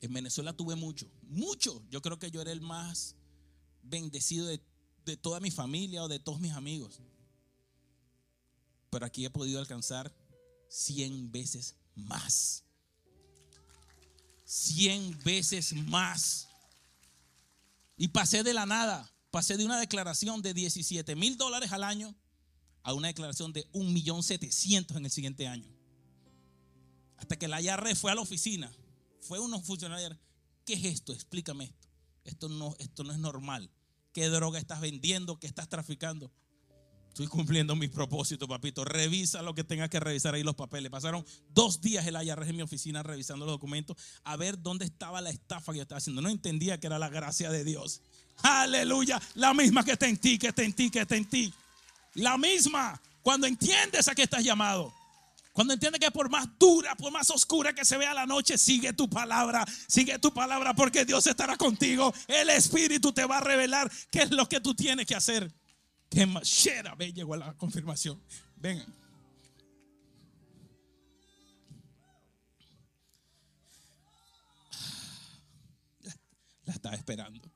[0.00, 1.82] En Venezuela tuve mucho, mucho.
[1.90, 3.16] Yo creo que yo era el más
[3.82, 4.60] bendecido de,
[5.16, 7.00] toda mi familia o de todos mis amigos.
[8.90, 10.14] Pero aquí he podido alcanzar
[10.68, 12.62] 100 veces más.
[14.44, 16.48] 100 veces más.
[17.96, 22.14] Y pasé de la nada, pasé de una declaración de 17 mil dólares al año
[22.82, 25.68] a una declaración de 1 millón 700 en el siguiente año.
[27.16, 28.72] Hasta que la IARRE fue a la oficina,
[29.20, 30.16] fue unos funcionarios.
[30.64, 31.12] ¿Qué es esto?
[31.12, 31.88] Explícame esto.
[32.24, 33.70] Esto no, esto no es normal.
[34.12, 35.38] ¿Qué droga estás vendiendo?
[35.38, 36.30] ¿Qué estás traficando?
[37.08, 38.84] Estoy cumpliendo mi propósito, papito.
[38.84, 40.90] Revisa lo que tengas que revisar ahí los papeles.
[40.90, 45.20] Pasaron dos días el IRS en mi oficina revisando los documentos a ver dónde estaba
[45.20, 46.22] la estafa que yo estaba haciendo.
[46.22, 48.02] No entendía que era la gracia de Dios.
[48.42, 49.20] Aleluya.
[49.34, 51.52] La misma que está en ti, que está en ti, que está en ti.
[52.14, 53.00] La misma.
[53.22, 54.94] Cuando entiendes a qué estás llamado.
[55.58, 58.92] Cuando entiendes que por más dura, por más oscura que se vea la noche, sigue
[58.92, 62.14] tu palabra, sigue tu palabra porque Dios estará contigo.
[62.28, 65.52] El Espíritu te va a revelar qué es lo que tú tienes que hacer.
[66.08, 68.22] Que machera, ve, llegó la confirmación.
[68.54, 68.86] Vengan.
[76.66, 77.50] La estaba esperando.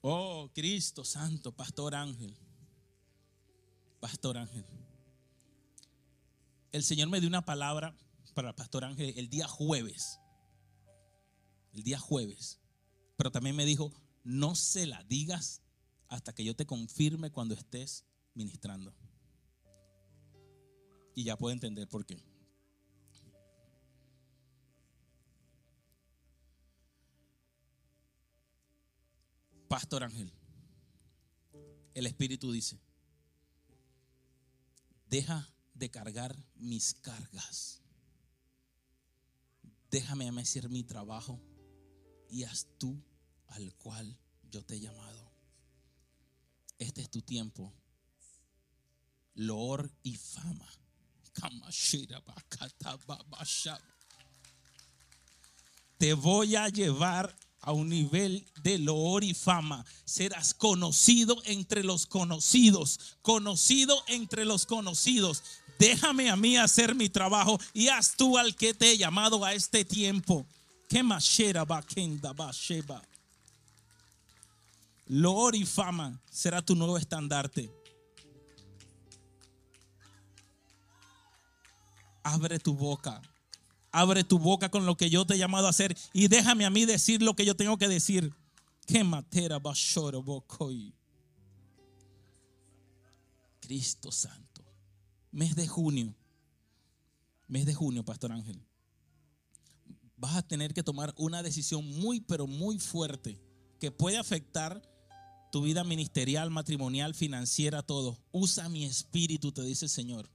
[0.00, 2.36] Oh, Cristo Santo, Pastor Ángel.
[4.00, 4.64] Pastor Ángel.
[6.70, 7.96] El Señor me dio una palabra
[8.34, 10.20] para el Pastor Ángel el día jueves.
[11.72, 12.60] El día jueves.
[13.16, 15.62] Pero también me dijo, no se la digas
[16.08, 18.94] hasta que yo te confirme cuando estés ministrando.
[21.14, 22.22] Y ya puedo entender por qué.
[29.68, 30.32] Pastor Ángel,
[31.94, 32.80] el Espíritu dice,
[35.06, 37.82] deja de cargar mis cargas.
[39.90, 41.40] Déjame hacer mi trabajo
[42.30, 43.02] y haz tú
[43.48, 44.18] al cual
[44.50, 45.32] yo te he llamado.
[46.78, 47.72] Este es tu tiempo.
[49.34, 50.68] Loor y fama.
[55.96, 59.84] Te voy a llevar a un nivel de loor y fama.
[60.04, 65.42] Serás conocido entre los conocidos, conocido entre los conocidos.
[65.78, 69.54] Déjame a mí hacer mi trabajo y haz tú al que te he llamado a
[69.54, 70.46] este tiempo.
[70.88, 71.02] Que
[75.06, 77.70] Loor y fama será tu nuevo estandarte.
[82.22, 83.22] Abre tu boca
[83.90, 86.70] Abre tu boca con lo que yo te he llamado a hacer y déjame a
[86.70, 88.32] mí decir lo que yo tengo que decir.
[88.86, 89.60] Que matera
[93.60, 94.64] Cristo Santo.
[95.30, 96.14] Mes de junio.
[97.46, 98.58] Mes de junio, Pastor Ángel.
[100.16, 103.40] Vas a tener que tomar una decisión muy, pero muy fuerte
[103.78, 104.82] que puede afectar
[105.50, 108.18] tu vida ministerial, matrimonial, financiera, todo.
[108.32, 110.30] Usa mi espíritu, te dice el Señor.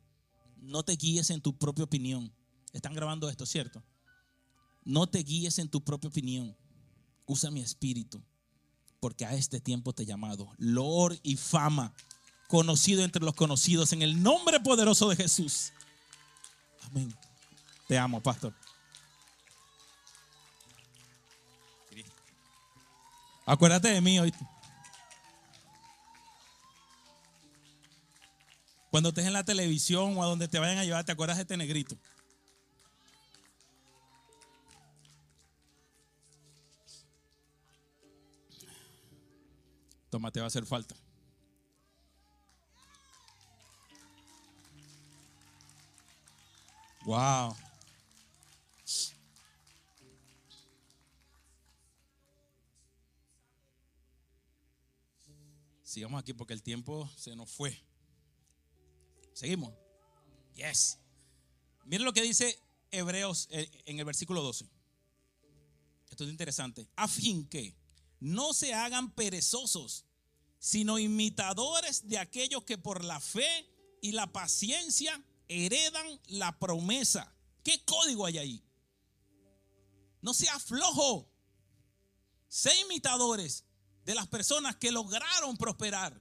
[0.58, 2.32] No te guíes en tu propia opinión.
[2.74, 3.84] Están grabando esto, ¿cierto?
[4.84, 6.58] No te guíes en tu propia opinión.
[7.26, 8.22] Usa mi espíritu.
[9.00, 10.52] Porque a este tiempo te he llamado.
[10.58, 11.94] Lord y fama.
[12.48, 13.94] Conocido entre los conocidos.
[13.94, 15.72] En el nombre poderoso de Jesús.
[16.82, 17.14] Amén.
[17.88, 18.54] Te amo, pastor.
[23.46, 24.34] Acuérdate de mí hoy.
[28.90, 31.42] Cuando estés en la televisión o a donde te vayan a llevar, te acuerdas de
[31.42, 31.98] este negrito.
[40.14, 40.96] Toma, te va a hacer falta.
[47.04, 47.56] Wow.
[55.84, 57.76] Sigamos aquí porque el tiempo se nos fue.
[59.34, 59.74] Seguimos.
[60.54, 61.00] Yes.
[61.86, 62.56] Miren lo que dice
[62.92, 64.70] Hebreos eh, en el versículo 12.
[66.12, 66.88] Esto es interesante.
[66.98, 67.83] A fin que
[68.24, 70.06] no se hagan perezosos,
[70.58, 73.70] sino imitadores de aquellos que por la fe
[74.02, 77.36] y la paciencia heredan la promesa.
[77.64, 78.64] ¿Qué código hay ahí?
[80.22, 81.30] No sea flojo.
[82.48, 83.66] Sé imitadores
[84.06, 86.18] de las personas que lograron prosperar,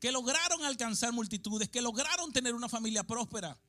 [0.00, 3.60] que lograron alcanzar multitudes, que lograron tener una familia próspera,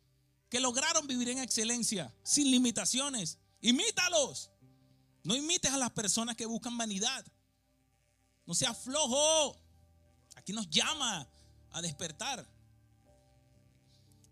[0.47, 3.39] que lograron vivir en excelencia, sin limitaciones.
[3.59, 4.51] Imítalos.
[5.23, 7.25] No imites a las personas que buscan vanidad.
[8.45, 9.57] No seas flojo.
[10.35, 11.27] Aquí nos llama
[11.71, 12.47] a despertar.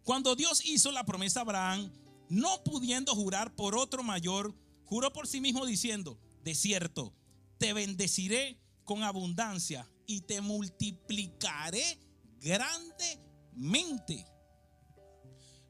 [0.04, 1.92] Cuando Dios hizo la promesa a Abraham,
[2.30, 4.56] no pudiendo jurar por otro mayor,
[4.86, 7.14] juró por sí mismo diciendo, de cierto,
[7.58, 12.00] te bendeciré con abundancia y te multiplicaré
[12.40, 14.26] grandemente.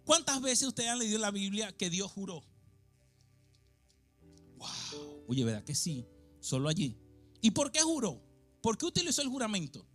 [0.05, 2.43] ¿Cuántas veces ustedes han leído la Biblia que Dios juró?
[4.57, 5.25] Wow.
[5.27, 6.05] Oye, ¿verdad que sí?
[6.39, 6.97] Solo allí.
[7.41, 8.21] ¿Y por qué juró?
[8.61, 9.85] ¿Por qué utilizó el juramento?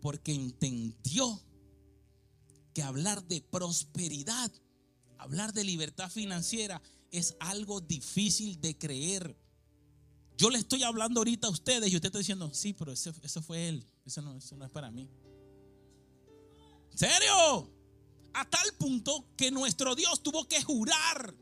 [0.00, 1.42] Porque entendió
[2.72, 4.52] que hablar de prosperidad,
[5.18, 9.36] hablar de libertad financiera es algo difícil de creer.
[10.36, 13.68] Yo le estoy hablando ahorita a ustedes y usted está diciendo, sí, pero ese, fue
[13.68, 15.08] él, eso no, eso no es para mí.
[16.94, 17.72] ¿Serio?
[18.32, 21.34] A tal punto que nuestro Dios tuvo que jurar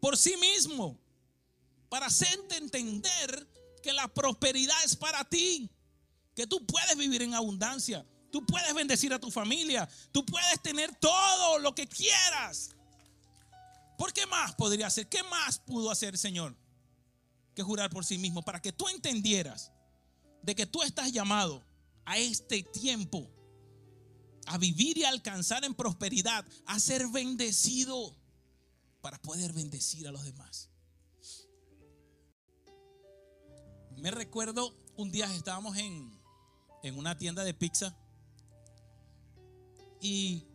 [0.00, 0.98] por sí mismo
[1.88, 3.48] para hacerte entender
[3.82, 5.70] que la prosperidad es para ti,
[6.34, 10.94] que tú puedes vivir en abundancia, tú puedes bendecir a tu familia, tú puedes tener
[10.96, 12.70] todo lo que quieras.
[13.98, 15.08] ¿Por qué más podría hacer?
[15.08, 16.56] ¿Qué más pudo hacer el Señor?
[17.54, 19.72] Que jurar por sí mismo para que tú entendieras
[20.42, 21.62] de que tú estás llamado
[22.04, 23.30] a este tiempo
[24.46, 28.16] a vivir y alcanzar en prosperidad, a ser bendecido
[29.00, 30.68] para poder bendecir a los demás.
[33.96, 36.18] Me recuerdo un día estábamos en,
[36.82, 37.96] en una tienda de pizza
[40.00, 40.46] y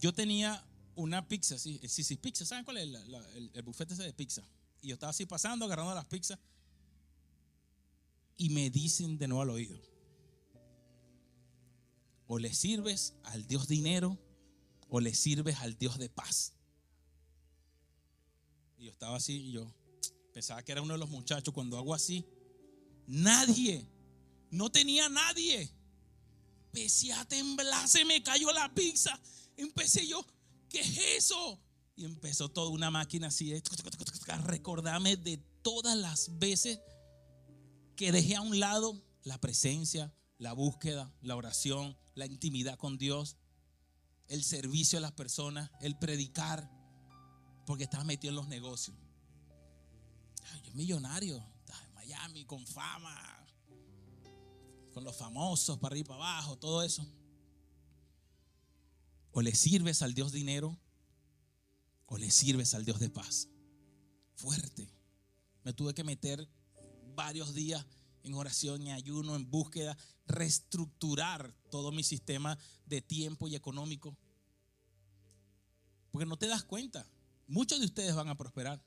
[0.00, 0.64] yo tenía
[0.96, 2.94] una pizza, sí, sí, sí, pizza, ¿saben cuál es el,
[3.54, 4.42] el ese de pizza?
[4.82, 6.38] Y yo estaba así pasando, agarrando las pizzas
[8.36, 9.80] y me dicen de nuevo al oído,
[12.26, 14.18] o le sirves al Dios dinero
[14.88, 16.52] o le sirves al Dios de paz.
[18.84, 19.66] Yo estaba así y yo
[20.34, 21.54] pensaba que era uno de los muchachos.
[21.54, 22.26] Cuando hago así,
[23.06, 23.88] nadie,
[24.50, 25.70] no tenía nadie.
[26.66, 29.18] Empecé a temblar, se me cayó la pizza.
[29.56, 30.26] Empecé yo,
[30.68, 31.58] ¿qué es eso?
[31.96, 33.54] Y empezó toda una máquina así,
[34.44, 36.78] recordarme de todas las veces
[37.96, 43.38] que dejé a un lado la presencia, la búsqueda, la oración, la intimidad con Dios,
[44.28, 46.70] el servicio a las personas, el predicar,
[47.64, 48.96] porque estaba metido en los negocios.
[50.64, 53.44] yo millonario, estaba en Miami con fama,
[54.92, 57.06] con los famosos para arriba y para abajo, todo eso.
[59.32, 60.78] O le sirves al Dios dinero
[62.06, 63.48] o le sirves al Dios de paz.
[64.36, 64.88] Fuerte.
[65.64, 66.48] Me tuve que meter
[67.14, 67.84] varios días
[68.22, 69.96] en oración y ayuno, en búsqueda,
[70.26, 74.16] reestructurar todo mi sistema de tiempo y económico.
[76.10, 77.06] Porque no te das cuenta.
[77.46, 78.82] Muchos de ustedes van a prosperar,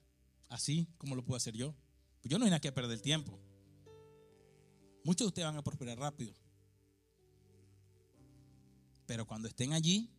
[0.49, 1.75] así como lo puedo hacer yo.
[2.21, 3.39] Pues yo no hay nada que perder tiempo.
[5.03, 6.33] Muchos de ustedes van a prosperar rápido.
[9.05, 10.09] Pero cuando estén allí,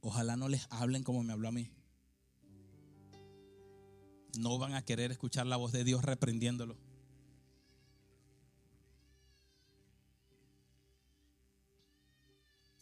[0.00, 1.70] ojalá no les hablen como me habló a mí.
[4.38, 6.76] No van a querer escuchar la voz de Dios reprendiéndolo.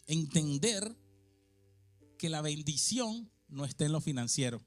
[0.07, 0.97] entender
[2.17, 4.61] que la bendición no está en lo financiero.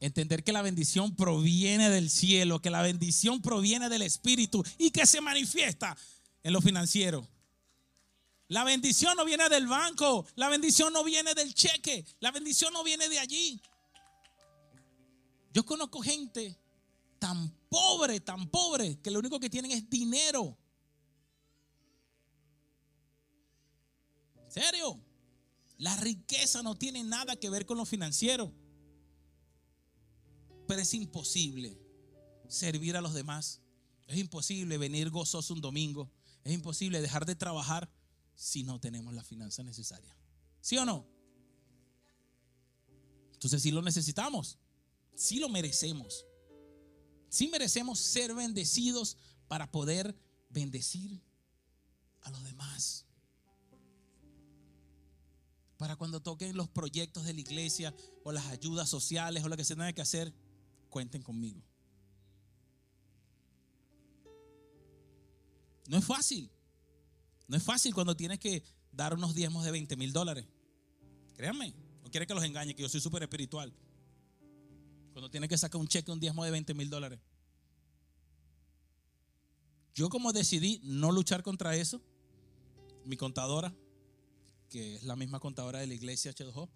[0.00, 5.06] Entender que la bendición proviene del cielo, que la bendición proviene del Espíritu y que
[5.06, 5.96] se manifiesta
[6.42, 7.26] en lo financiero.
[8.48, 12.84] La bendición no viene del banco, la bendición no viene del cheque, la bendición no
[12.84, 13.60] viene de allí.
[15.52, 16.58] Yo conozco gente
[17.18, 20.58] tan pobre, tan pobre, que lo único que tienen es dinero.
[24.48, 25.00] ¿Serio?
[25.78, 28.52] La riqueza no tiene nada que ver con lo financiero.
[30.66, 31.78] Pero es imposible
[32.48, 33.60] servir a los demás.
[34.06, 36.10] Es imposible venir gozoso un domingo.
[36.44, 37.90] Es imposible dejar de trabajar
[38.34, 40.16] si no tenemos la finanza necesaria.
[40.60, 41.06] ¿Sí o no?
[43.32, 44.58] Entonces sí lo necesitamos.
[45.14, 46.24] Sí lo merecemos.
[47.28, 49.16] Sí merecemos ser bendecidos
[49.48, 50.16] para poder
[50.50, 51.20] bendecir
[52.22, 53.04] a los demás
[55.84, 59.64] para cuando toquen los proyectos de la iglesia o las ayudas sociales o lo que
[59.64, 60.32] se tenga que hacer,
[60.88, 61.62] cuenten conmigo.
[65.86, 66.50] No es fácil.
[67.48, 70.46] No es fácil cuando tienes que dar unos diezmos de 20 mil dólares.
[71.36, 73.70] Créanme, no quiere que los engañe, que yo soy súper espiritual.
[75.12, 77.20] Cuando tienes que sacar un cheque, un diezmo de 20 mil dólares.
[79.94, 82.00] Yo como decidí no luchar contra eso,
[83.04, 83.76] mi contadora
[84.74, 86.68] que es la misma contadora de la iglesia H2O,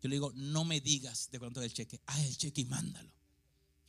[0.00, 2.64] yo le digo, no me digas de cuánto es el cheque, haz el cheque y
[2.64, 3.10] mándalo.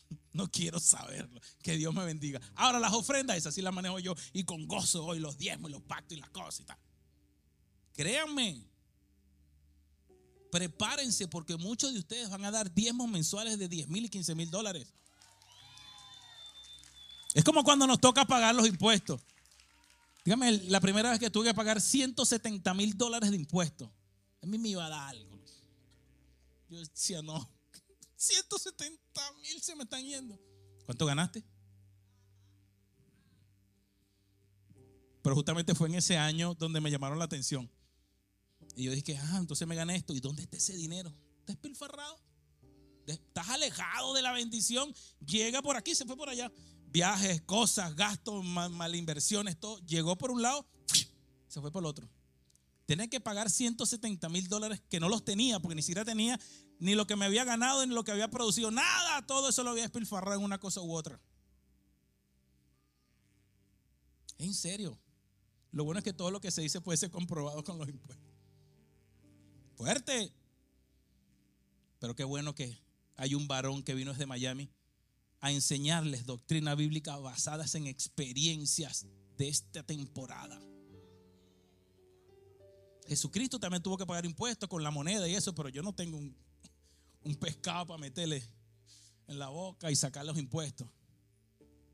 [0.34, 1.39] No quiero saberlo.
[1.62, 2.41] Que Dios me bendiga.
[2.56, 5.74] Ahora las ofrendas, esas sí las manejo yo y con gozo hoy los diezmos y
[5.74, 6.78] los pactos y las cosas y tal.
[7.93, 8.66] Créanme.
[10.52, 14.34] Prepárense porque muchos de ustedes van a dar diezmos mensuales de 10 mil y 15
[14.34, 14.91] mil dólares.
[17.36, 19.22] Es como cuando nos toca pagar los impuestos.
[20.30, 23.89] Dígame, la primera vez que tuve que pagar 170 mil dólares de impuestos,
[24.43, 25.36] a mí me iba a dar algo.
[26.69, 27.51] Yo decía, no,
[28.15, 30.39] 170 mil se me están yendo.
[30.86, 31.43] ¿Cuánto ganaste?
[35.23, 37.67] Pero justamente fue en ese año donde me llamaron la atención.
[38.75, 40.13] Y yo dije, ah, entonces me gané esto.
[40.13, 41.11] ¿Y dónde está ese dinero?
[41.39, 42.19] ¿Estás pilfarrado?
[43.07, 44.93] ¿Estás alejado de la bendición?
[45.25, 46.51] Llega por aquí, se fue por allá
[46.91, 50.65] viajes, cosas, gastos, mal, inversiones, todo, llegó por un lado
[51.49, 52.07] se fue por el otro.
[52.85, 56.39] Tenía que pagar 170 mil dólares que no los tenía, porque ni siquiera tenía
[56.79, 59.25] ni lo que me había ganado, ni lo que había producido, nada.
[59.27, 61.19] Todo eso lo había despilfarrado en una cosa u otra.
[64.37, 64.97] En serio.
[65.71, 68.27] Lo bueno es que todo lo que se dice puede ser comprobado con los impuestos.
[69.75, 70.33] Fuerte.
[71.99, 72.79] Pero qué bueno que
[73.17, 74.71] hay un varón que vino desde Miami
[75.41, 79.05] a enseñarles doctrina bíblica basadas en experiencias
[79.37, 80.59] de esta temporada.
[83.07, 86.17] Jesucristo también tuvo que pagar impuestos con la moneda y eso, pero yo no tengo
[86.17, 86.35] un,
[87.23, 88.43] un pescado para meterle
[89.27, 90.87] en la boca y sacar los impuestos.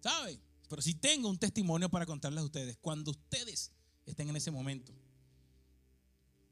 [0.01, 0.39] ¿Sabe?
[0.67, 2.77] Pero si tengo un testimonio para contarles a ustedes.
[2.81, 3.71] Cuando ustedes
[4.05, 4.93] estén en ese momento,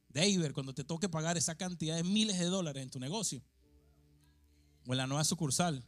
[0.09, 3.41] David, cuando te toque pagar esa cantidad de miles de dólares en tu negocio
[4.85, 5.83] o en la nueva sucursal,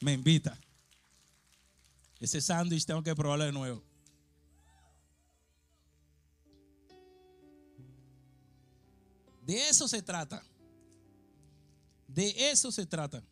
[0.00, 0.58] me invita.
[2.20, 3.82] Ese sándwich tengo que probarlo de nuevo.
[9.46, 10.42] De eso se trata.
[12.08, 13.22] De eso se trata.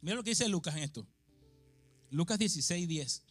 [0.00, 1.06] Mira lo que dice Lucas en esto.
[2.10, 3.22] Lucas 16, 10.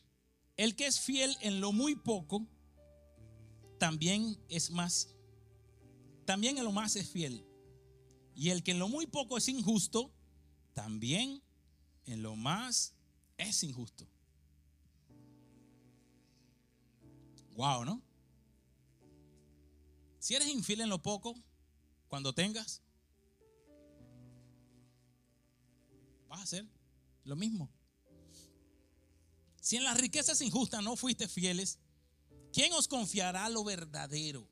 [0.57, 2.47] El que es fiel en lo muy poco,
[3.77, 5.13] también es más.
[6.25, 7.45] También en lo más es fiel.
[8.33, 10.11] Y el que en lo muy poco es injusto,
[10.73, 11.43] también
[12.05, 12.93] en lo más
[13.37, 14.07] es injusto.
[17.55, 18.01] Wow, ¿no?
[20.19, 21.35] Si eres infiel en lo poco,
[22.07, 22.81] cuando tengas,
[26.27, 26.67] vas a hacer
[27.23, 27.69] lo mismo.
[29.61, 31.79] Si en las riquezas injustas no fuiste fieles,
[32.51, 34.49] ¿quién os confiará lo verdadero?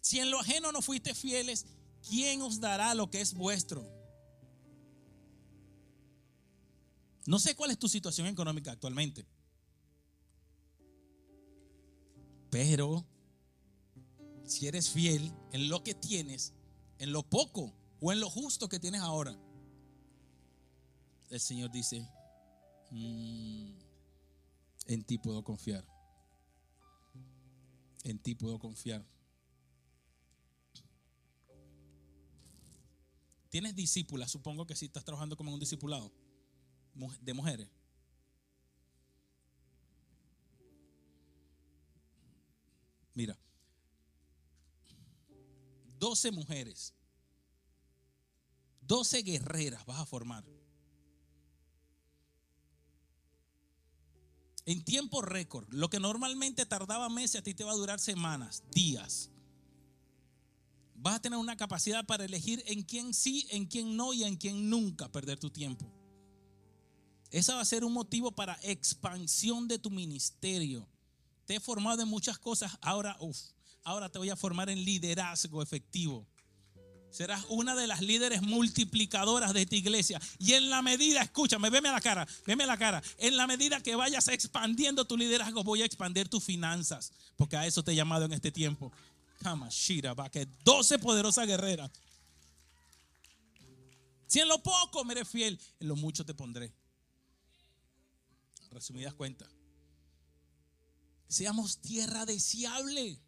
[0.00, 1.66] Si en lo ajeno no fuiste fieles,
[2.08, 4.01] ¿quién os dará lo que es vuestro?
[7.26, 9.26] No sé cuál es tu situación económica actualmente,
[12.50, 13.06] pero
[14.44, 16.52] si eres fiel en lo que tienes,
[16.98, 19.38] en lo poco o en lo justo que tienes ahora,
[21.30, 22.06] el Señor dice,
[22.90, 23.72] mm,
[24.86, 25.86] en ti puedo confiar.
[28.02, 29.06] En ti puedo confiar.
[33.48, 34.30] ¿Tienes discípulas?
[34.30, 36.12] Supongo que si estás trabajando como un discipulado
[37.20, 37.68] de mujeres.
[46.02, 46.94] 12 mujeres,
[48.80, 50.44] 12 guerreras vas a formar.
[54.66, 58.64] En tiempo récord, lo que normalmente tardaba meses, a ti te va a durar semanas,
[58.72, 59.30] días.
[60.96, 64.36] Vas a tener una capacidad para elegir en quién sí, en quién no y en
[64.36, 66.01] quién nunca perder tu tiempo.
[67.32, 70.86] Esa va a ser un motivo para expansión de tu ministerio.
[71.46, 73.38] Te he formado en muchas cosas, ahora, uff,
[73.84, 76.26] ahora te voy a formar en liderazgo efectivo.
[77.10, 80.20] Serás una de las líderes multiplicadoras de esta iglesia.
[80.38, 83.02] Y en la medida, escúchame, veme a la cara, veme a la cara.
[83.16, 87.12] En la medida que vayas expandiendo tu liderazgo, voy a expandir tus finanzas.
[87.36, 88.92] Porque a eso te he llamado en este tiempo.
[89.42, 91.90] Kamashira, va que 12 poderosas guerreras.
[94.26, 96.72] Si en lo poco me eres fiel, en lo mucho te pondré.
[98.72, 99.48] Resumidas cuentas.
[101.28, 103.20] Seamos tierra deseable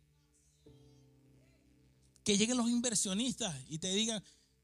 [2.24, 4.22] que lleguen los inversionistas y te digan,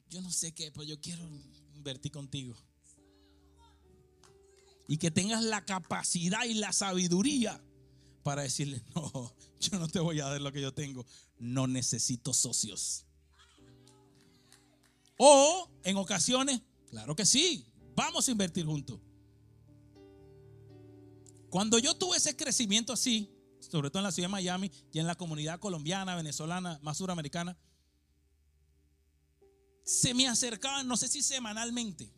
[0.08, 1.22] yo no sé qué, pero yo quiero
[1.74, 2.56] invertir contigo.
[4.88, 7.62] Y que tengas la capacidad y la sabiduría
[8.22, 11.06] para decirle, no, yo no te voy a dar lo que yo tengo,
[11.38, 13.04] no necesito socios.
[15.18, 18.98] O en ocasiones, claro que sí, vamos a invertir juntos.
[21.50, 23.28] Cuando yo tuve ese crecimiento así,
[23.58, 27.58] sobre todo en la ciudad de Miami y en la comunidad colombiana, venezolana, más suramericana,
[29.84, 32.12] se me acercaban, no sé si semanalmente,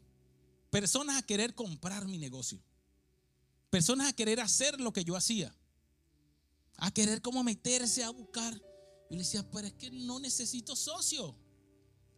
[0.70, 2.62] personas a querer comprar mi negocio,
[3.70, 5.54] personas a querer hacer lo que yo hacía,
[6.76, 8.54] a querer como meterse a buscar.
[9.08, 11.36] Y le decía, pero es que no necesito socio.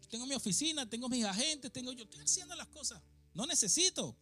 [0.00, 3.00] Yo tengo mi oficina, tengo mis agentes, tengo yo estoy haciendo las cosas.
[3.34, 4.16] No necesito.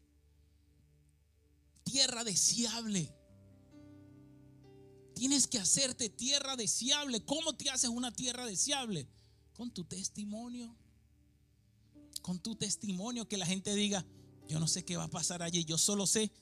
[1.93, 3.15] Tierra deseable.
[5.15, 7.23] Tienes que hacerte tierra deseable.
[7.27, 9.07] ¿Cómo te haces una tierra deseable?
[9.53, 10.75] Con tu testimonio.
[12.23, 14.07] Con tu testimonio que la gente diga,
[14.49, 16.33] yo no sé qué va a pasar allí, yo solo sé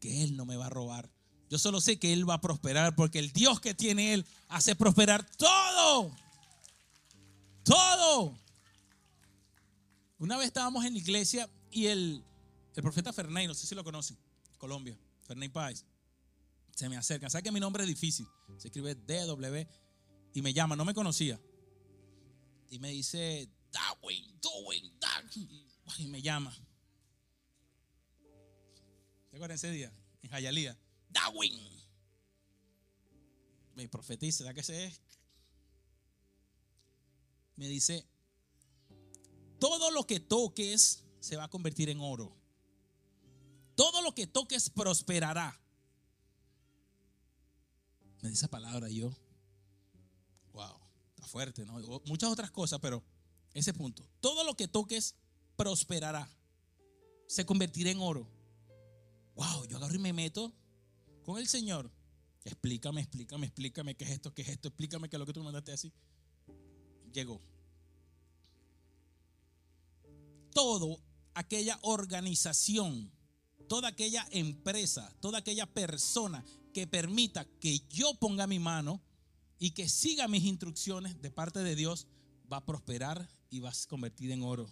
[0.00, 1.08] que Él no me va a robar.
[1.48, 4.74] Yo solo sé que Él va a prosperar porque el Dios que tiene Él hace
[4.74, 6.10] prosperar todo.
[7.62, 8.36] Todo.
[10.18, 12.24] Una vez estábamos en la iglesia y el,
[12.74, 14.18] profeta Ferney, no sé si lo conocen,
[14.66, 15.84] Colombia, Ferney Páez,
[16.74, 17.30] se me acerca.
[17.30, 18.26] ¿Sabe que mi nombre es difícil?
[18.58, 19.64] Se escribe DW
[20.34, 21.40] y me llama, no me conocía.
[22.68, 25.66] Y me dice, Darwin, Darwin, Darwin.
[25.98, 26.52] Y me llama.
[29.30, 29.92] ¿Te acuerdas ese día?
[30.22, 30.76] En Jayalía.
[31.10, 31.56] Darwin.
[33.76, 35.00] Me profetiza, ¿sabes qué se es?
[37.54, 38.04] Me dice,
[39.60, 42.36] todo lo que toques se va a convertir en oro.
[43.76, 45.56] Todo lo que toques prosperará.
[48.22, 49.14] Me dice esa palabra yo,
[50.52, 50.76] wow,
[51.14, 51.78] está fuerte, ¿no?
[52.06, 53.04] Muchas otras cosas, pero
[53.54, 54.08] ese punto.
[54.20, 55.14] Todo lo que toques
[55.56, 56.28] prosperará.
[57.28, 58.26] Se convertirá en oro.
[59.34, 60.52] Wow, yo agarro y me meto
[61.22, 61.90] con el Señor.
[62.44, 65.40] Explícame, explícame, explícame qué es esto, qué es esto, explícame qué es lo que tú
[65.40, 65.92] me mandaste así.
[67.12, 67.40] Llegó.
[70.54, 71.02] Todo
[71.34, 73.12] aquella organización,
[73.68, 79.00] toda aquella empresa, toda aquella persona que permita que yo ponga mi mano
[79.58, 82.06] y que siga mis instrucciones de parte de Dios,
[82.52, 84.70] va a prosperar y va a se convertir en oro.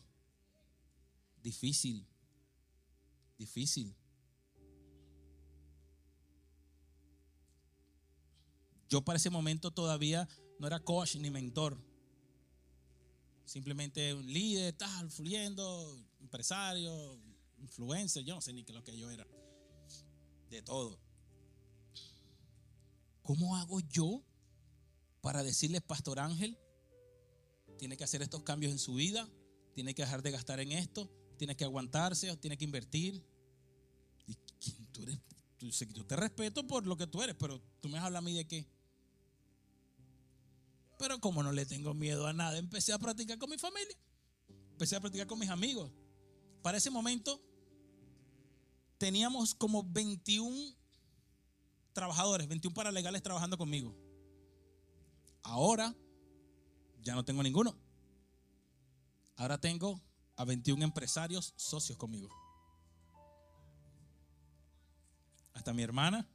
[1.43, 2.07] Difícil,
[3.39, 3.95] difícil.
[8.89, 10.29] Yo para ese momento todavía
[10.59, 11.77] no era coach ni mentor.
[13.45, 17.19] Simplemente un líder, tal, fluyendo, empresario,
[17.65, 19.27] influencer, yo no sé ni qué lo que yo era.
[20.51, 20.99] De todo.
[23.23, 24.23] ¿Cómo hago yo
[25.21, 26.59] para decirle, Pastor Ángel,
[27.79, 29.29] tiene que hacer estos cambios en su vida,
[29.73, 33.25] tiene que dejar de gastar en esto, tiene que aguantarse, tiene que invertir?
[34.27, 35.19] ¿Y quién tú eres?
[35.59, 38.47] Yo te respeto por lo que tú eres, pero tú me hablas a mí de
[38.47, 38.69] qué.
[40.99, 43.97] Pero como no le tengo miedo a nada, empecé a practicar con mi familia.
[44.73, 45.91] Empecé a practicar con mis amigos.
[46.62, 47.41] Para ese momento
[49.05, 50.75] teníamos como 21
[51.93, 53.95] trabajadores, 21 paralegales trabajando conmigo.
[55.43, 55.95] Ahora
[57.03, 57.77] ya no tengo ninguno.
[59.37, 60.01] Ahora tengo
[60.37, 62.31] a 21 empresarios socios conmigo.
[65.53, 66.27] Hasta mi hermana,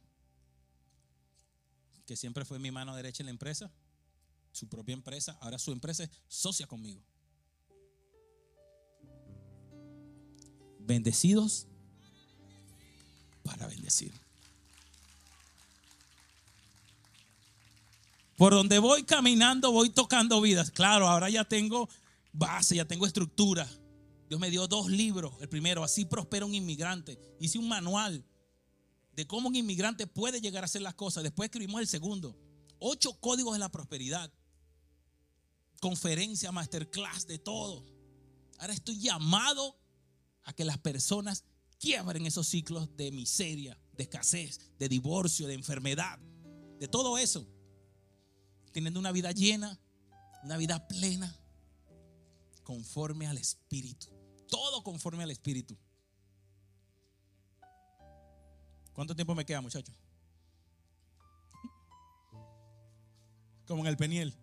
[2.06, 3.72] que siempre fue mi mano derecha en la empresa,
[4.52, 7.02] su propia empresa, ahora su empresa es socia conmigo.
[10.78, 11.66] Bendecidos
[13.42, 14.12] para bendecir.
[18.36, 20.70] Por donde voy caminando, voy tocando vidas.
[20.70, 21.88] Claro, ahora ya tengo
[22.32, 23.68] base, ya tengo estructura.
[24.28, 25.34] Dios me dio dos libros.
[25.40, 27.18] El primero, así prospera un inmigrante.
[27.38, 28.24] Hice un manual
[29.12, 31.22] de cómo un inmigrante puede llegar a hacer las cosas.
[31.22, 32.34] Después escribimos el segundo.
[32.78, 34.32] Ocho códigos de la prosperidad
[35.80, 37.84] conferencia, masterclass, de todo.
[38.58, 39.76] Ahora estoy llamado
[40.44, 41.44] a que las personas
[41.80, 46.18] quiebren esos ciclos de miseria, de escasez, de divorcio, de enfermedad,
[46.78, 47.48] de todo eso.
[48.70, 49.80] Teniendo una vida llena,
[50.44, 51.34] una vida plena,
[52.62, 54.06] conforme al Espíritu.
[54.46, 55.76] Todo conforme al Espíritu.
[58.92, 59.94] ¿Cuánto tiempo me queda, muchachos?
[63.66, 64.34] Como en el Peniel.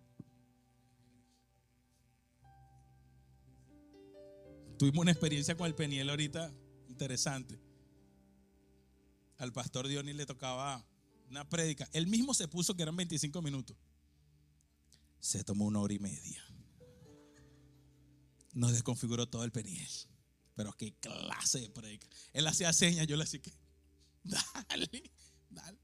[4.78, 6.52] Tuvimos una experiencia con el Peniel ahorita
[6.98, 7.58] interesante.
[9.38, 10.84] Al pastor Dionis le tocaba
[11.30, 11.88] una prédica.
[11.92, 13.76] Él mismo se puso que eran 25 minutos.
[15.20, 16.42] Se tomó una hora y media.
[18.52, 19.88] Nos desconfiguró todo el Peniel.
[20.56, 22.08] Pero qué clase de prédica.
[22.32, 23.52] Él hacía señas, yo le decía que,
[24.24, 25.12] dale,
[25.50, 25.78] dale.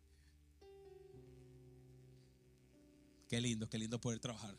[3.29, 4.57] Qué lindo, qué lindo poder trabajar.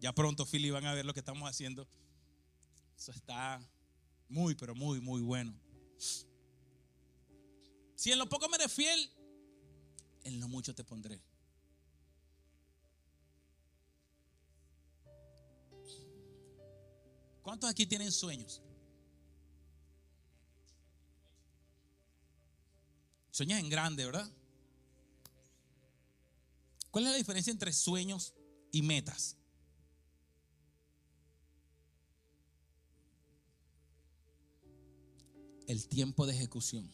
[0.00, 1.86] Ya pronto, Philly, van a ver lo que estamos haciendo
[3.02, 3.60] eso está
[4.28, 5.52] muy, pero muy, muy bueno.
[7.94, 9.10] Si en lo poco me eres fiel,
[10.24, 11.22] en lo mucho te pondré.
[17.42, 18.62] ¿Cuántos aquí tienen sueños?
[23.30, 24.30] Sueñas en grande, ¿verdad?
[26.90, 28.34] ¿Cuál es la diferencia entre sueños
[28.70, 29.36] y metas?
[35.66, 36.90] El tiempo de ejecución.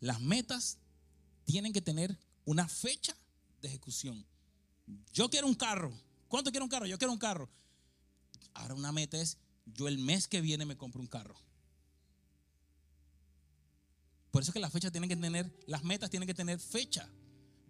[0.00, 0.78] Las metas
[1.44, 3.16] tienen que tener una fecha
[3.60, 4.26] de ejecución.
[5.12, 5.92] Yo quiero un carro.
[6.28, 6.86] ¿Cuánto quiero un carro?
[6.86, 7.48] Yo quiero un carro.
[8.54, 11.36] Ahora una meta es, yo el mes que viene me compro un carro.
[14.30, 17.08] Por eso es que las fechas tienen que tener, las metas tienen que tener fecha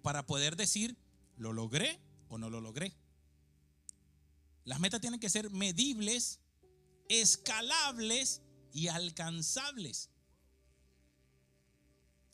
[0.01, 0.97] para poder decir,
[1.37, 1.99] lo logré
[2.29, 2.95] o no lo logré.
[4.64, 6.39] Las metas tienen que ser medibles,
[7.09, 8.41] escalables
[8.73, 10.11] y alcanzables.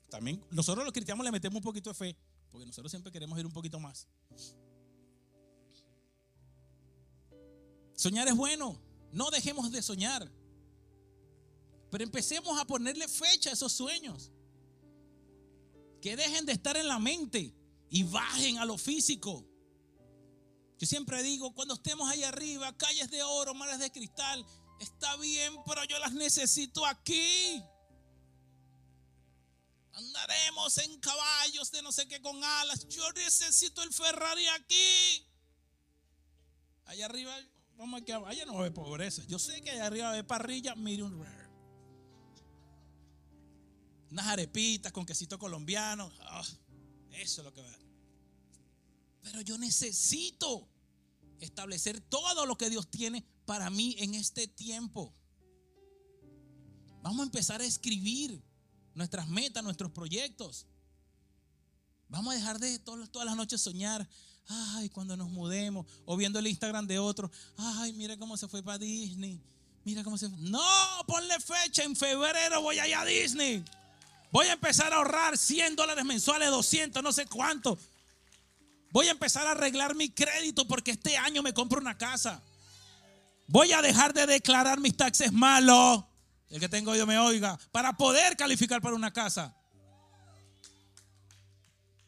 [0.09, 2.17] También nosotros los cristianos le metemos un poquito de fe,
[2.51, 4.07] porque nosotros siempre queremos ir un poquito más.
[7.95, 8.81] Soñar es bueno,
[9.13, 10.31] no dejemos de soñar,
[11.91, 14.31] pero empecemos a ponerle fecha a esos sueños.
[16.01, 17.53] Que dejen de estar en la mente
[17.91, 19.45] y bajen a lo físico.
[20.79, 24.47] Yo siempre digo, cuando estemos ahí arriba, calles de oro, mares de cristal,
[24.81, 27.63] está bien, pero yo las necesito aquí.
[29.93, 32.87] Andaremos en caballos de no sé qué con alas.
[32.89, 35.27] Yo necesito el Ferrari aquí.
[36.85, 37.37] Allá arriba,
[37.77, 39.25] vamos aquí, allá no va a haber pobreza.
[39.27, 41.49] Yo sé que allá arriba va a haber parrilla medium rare.
[44.11, 46.11] Unas arepitas con quesito colombiano.
[46.21, 46.45] Ah,
[47.11, 47.79] eso es lo que va a.
[49.23, 50.69] Pero yo necesito
[51.41, 55.11] establecer todo lo que Dios tiene para mí en este tiempo.
[57.01, 58.43] Vamos a empezar a escribir
[58.93, 60.67] nuestras metas, nuestros proyectos.
[62.11, 64.07] Vamos a dejar de todas, las noches soñar.
[64.49, 65.87] Ay, cuando nos mudemos.
[66.05, 67.31] O viendo el Instagram de otro.
[67.57, 69.41] Ay, mira cómo se fue para Disney.
[69.83, 70.39] Mira cómo se fue.
[70.41, 70.61] No,
[71.07, 71.85] ponle fecha.
[71.85, 73.65] En febrero voy a ir a Disney.
[74.31, 77.79] Voy a empezar a ahorrar 100 dólares mensuales, 200, no sé cuánto.
[78.91, 82.43] Voy a empezar a arreglar mi crédito porque este año me compro una casa.
[83.49, 86.05] Voy a dejar de declarar mis taxes malos.
[86.51, 87.59] El que tengo yo me oiga.
[87.73, 89.57] Para poder calificar para una casa.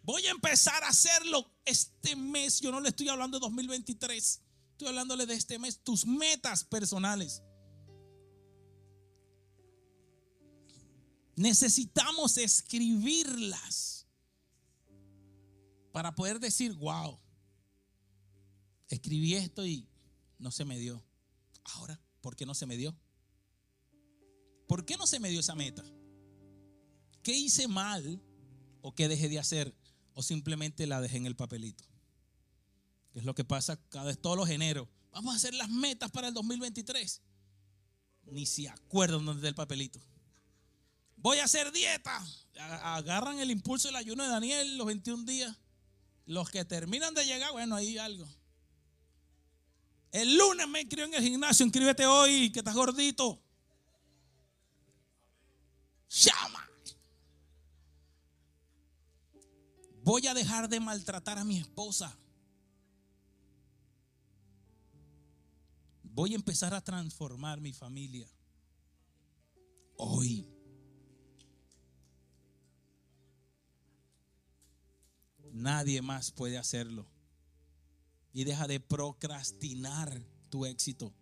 [0.02, 2.60] Voy a empezar a hacerlo este mes.
[2.60, 4.42] Yo no le estoy hablando de 2023.
[4.72, 5.80] Estoy hablándole de este mes.
[5.82, 7.42] Tus metas personales.
[11.36, 14.06] Necesitamos escribirlas
[15.90, 17.18] para poder decir, wow,
[18.88, 19.88] escribí esto y
[20.38, 21.02] no se me dio.
[21.74, 22.96] Ahora, ¿por qué no se me dio?
[24.66, 25.84] ¿Por qué no se me dio esa meta?
[27.22, 28.22] ¿Qué hice mal
[28.82, 29.74] o qué dejé de hacer?
[30.14, 31.84] O simplemente la dejé en el papelito.
[33.14, 34.88] Es lo que pasa cada vez todos los enero.
[35.10, 37.20] Vamos a hacer las metas para el 2023.
[38.26, 40.00] Ni se acuerdan dónde está el papelito.
[41.16, 42.24] Voy a hacer dieta.
[42.82, 45.56] Agarran el impulso del ayuno de Daniel los 21 días.
[46.26, 48.28] Los que terminan de llegar, bueno, ahí algo.
[50.12, 53.40] El lunes me inscribo en el gimnasio, inscríbete hoy, que estás gordito.
[56.08, 56.68] Llama.
[60.02, 62.16] Voy a dejar de maltratar a mi esposa.
[66.02, 68.28] Voy a empezar a transformar mi familia.
[69.96, 70.48] Hoy.
[75.52, 77.06] Nadie más puede hacerlo.
[78.32, 81.12] Y deja de procrastinar tu éxito.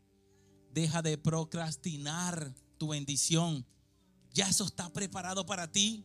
[0.73, 3.67] Deja de procrastinar tu bendición.
[4.33, 6.05] Ya eso está preparado para ti.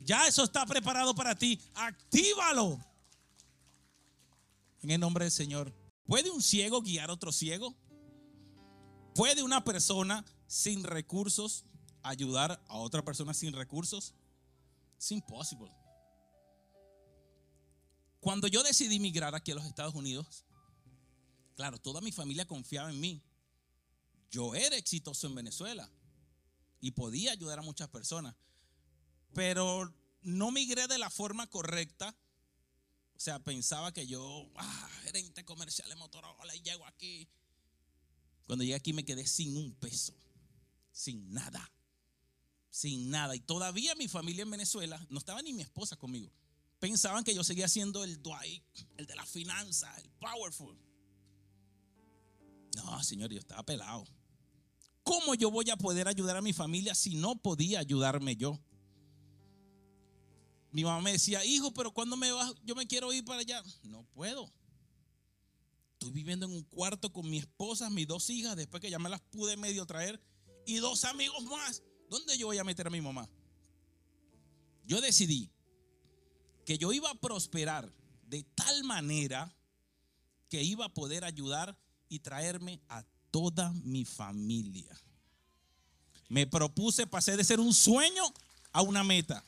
[0.00, 1.60] Ya eso está preparado para ti.
[1.74, 2.78] Actívalo.
[4.82, 5.72] En el nombre del Señor.
[6.04, 7.74] ¿Puede un ciego guiar a otro ciego?
[9.14, 11.64] ¿Puede una persona sin recursos
[12.02, 14.14] ayudar a otra persona sin recursos?
[14.98, 15.72] Es imposible.
[18.22, 20.44] Cuando yo decidí migrar aquí a los Estados Unidos,
[21.56, 23.20] claro, toda mi familia confiaba en mí.
[24.30, 25.90] Yo era exitoso en Venezuela
[26.80, 28.36] y podía ayudar a muchas personas,
[29.34, 29.92] pero
[30.22, 32.16] no migré de la forma correcta.
[33.16, 37.28] O sea, pensaba que yo, ah, gerente comercial de Motorola y llego aquí.
[38.46, 40.14] Cuando llegué aquí me quedé sin un peso,
[40.92, 41.72] sin nada,
[42.70, 43.34] sin nada.
[43.34, 46.30] Y todavía mi familia en Venezuela, no estaba ni mi esposa conmigo
[46.82, 48.64] pensaban que yo seguía siendo el Dwight,
[48.96, 50.76] el de la finanza, el powerful.
[52.74, 54.04] No, señor, yo estaba pelado.
[55.04, 58.58] ¿Cómo yo voy a poder ayudar a mi familia si no podía ayudarme yo?
[60.72, 62.52] Mi mamá me decía, hijo, pero cuando me vas?
[62.64, 63.62] Yo me quiero ir para allá.
[63.84, 64.52] No puedo.
[65.92, 69.08] Estoy viviendo en un cuarto con mi esposa, mis dos hijas, después que ya me
[69.08, 70.20] las pude medio traer,
[70.66, 71.80] y dos amigos más.
[72.10, 73.30] ¿Dónde yo voy a meter a mi mamá?
[74.84, 75.48] Yo decidí
[76.64, 77.92] que yo iba a prosperar
[78.26, 79.54] de tal manera
[80.48, 81.76] que iba a poder ayudar
[82.08, 84.90] y traerme a toda mi familia.
[86.28, 88.22] Me propuse, pasé de ser un sueño
[88.72, 89.44] a una meta.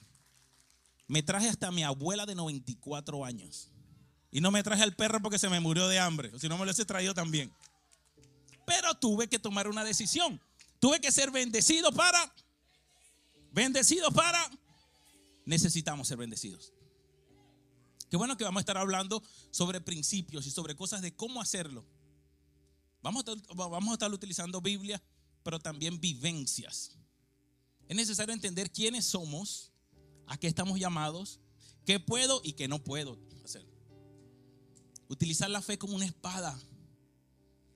[1.07, 3.71] Me traje hasta mi abuela de 94 años.
[4.31, 6.31] Y no me traje al perro porque se me murió de hambre.
[6.39, 7.53] Si no me lo hubiese traído también.
[8.67, 10.41] Pero tuve que tomar una decisión.
[10.81, 12.35] Tuve que ser bendecido para.
[13.53, 14.51] Bendecido para.
[15.45, 16.73] Necesitamos ser bendecidos.
[18.11, 21.84] Qué bueno que vamos a estar hablando sobre principios y sobre cosas de cómo hacerlo.
[23.02, 25.02] Vamos a estar, vamos a estar utilizando Biblia
[25.44, 26.96] pero también vivencias.
[27.86, 29.70] Es necesario entender quiénes somos,
[30.26, 31.38] a qué estamos llamados,
[31.84, 33.64] qué puedo y qué no puedo hacer.
[35.09, 36.59] Utilizar la fe como una espada.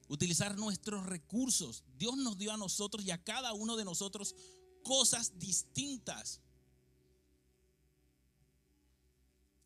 [0.08, 1.84] Utilizar nuestros recursos.
[1.98, 4.34] Dios nos dio a nosotros y a cada uno de nosotros
[4.82, 6.40] cosas distintas.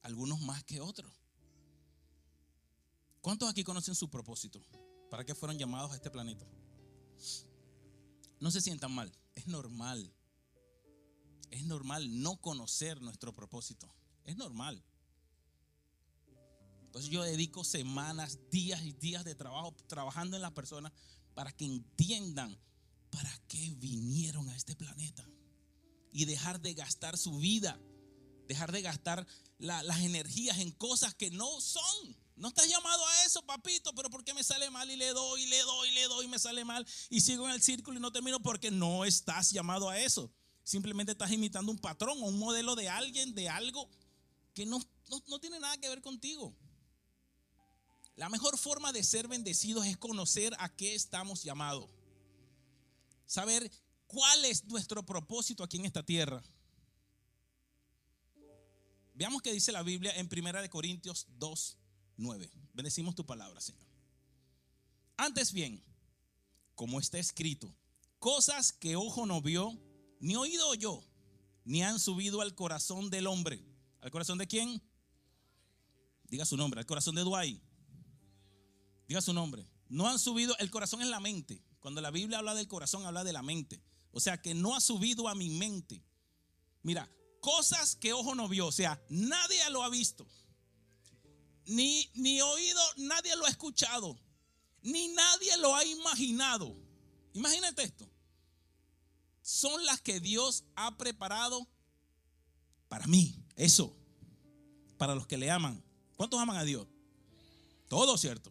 [0.03, 1.13] Algunos más que otros.
[3.21, 4.61] ¿Cuántos aquí conocen su propósito?
[5.09, 6.47] ¿Para qué fueron llamados a este planeta?
[8.41, 10.13] No se sientan mal, es normal.
[11.51, 13.89] Es normal no conocer nuestro propósito.
[14.25, 14.83] Es normal.
[16.87, 20.93] Entonces yo dedico semanas, días y días de trabajo trabajando en las personas
[21.35, 22.59] para que entiendan
[23.11, 25.27] para qué vinieron a este planeta.
[26.11, 27.81] Y dejar de gastar su vida,
[28.49, 29.27] dejar de gastar
[29.59, 32.17] las energías en cosas que no son.
[32.37, 35.43] No estás llamado a eso, papito, pero ¿por qué me sale mal y le doy,
[35.43, 37.99] y le doy, y le doy, y me sale mal y sigo en el círculo
[37.99, 38.41] y no termino?
[38.41, 40.33] Porque no estás llamado a eso.
[40.65, 43.89] Simplemente estás imitando un patrón o un modelo de alguien, de algo
[44.55, 44.81] que no,
[45.29, 46.55] no tiene nada que ver contigo.
[48.17, 51.91] La mejor forma de ser bendecidos es conocer a qué estamos llamados.
[53.27, 53.71] Saber
[54.07, 56.43] cuál es nuestro propósito aquí en esta tierra.
[59.23, 61.79] Veamos qué dice la Biblia en 1 Corintios 2,
[62.17, 62.51] 9.
[62.73, 63.87] Bendecimos tu palabra, Señor.
[65.17, 65.81] Antes bien,
[66.75, 67.73] como está escrito,
[68.19, 69.81] cosas que ojo no vio,
[70.19, 71.05] ni oído oyó,
[71.65, 73.65] ni han subido al corazón del hombre.
[74.01, 74.83] ¿Al corazón de quién?
[76.25, 77.63] Diga su nombre, al corazón de Dwight.
[79.07, 79.65] Diga su nombre.
[79.89, 81.63] No han subido, el corazón es la mente.
[81.79, 83.85] Cuando la Biblia habla del corazón, habla de la mente.
[84.11, 86.03] O sea, que no ha subido a mi mente.
[86.83, 87.09] Mira,
[87.43, 90.27] cosas que ojo no vio, o sea, nadie lo ha visto
[91.67, 94.19] ni, ni oído, nadie lo ha escuchado,
[94.83, 96.77] ni nadie lo ha imaginado.
[97.35, 98.09] Imagínate esto.
[99.43, 101.69] Son las que Dios ha preparado
[102.89, 103.45] para mí.
[103.57, 103.97] Eso.
[104.99, 105.83] Para los que le aman.
[106.17, 106.87] ¿Cuántos aman a Dios?
[107.89, 108.51] Todos, ¿cierto?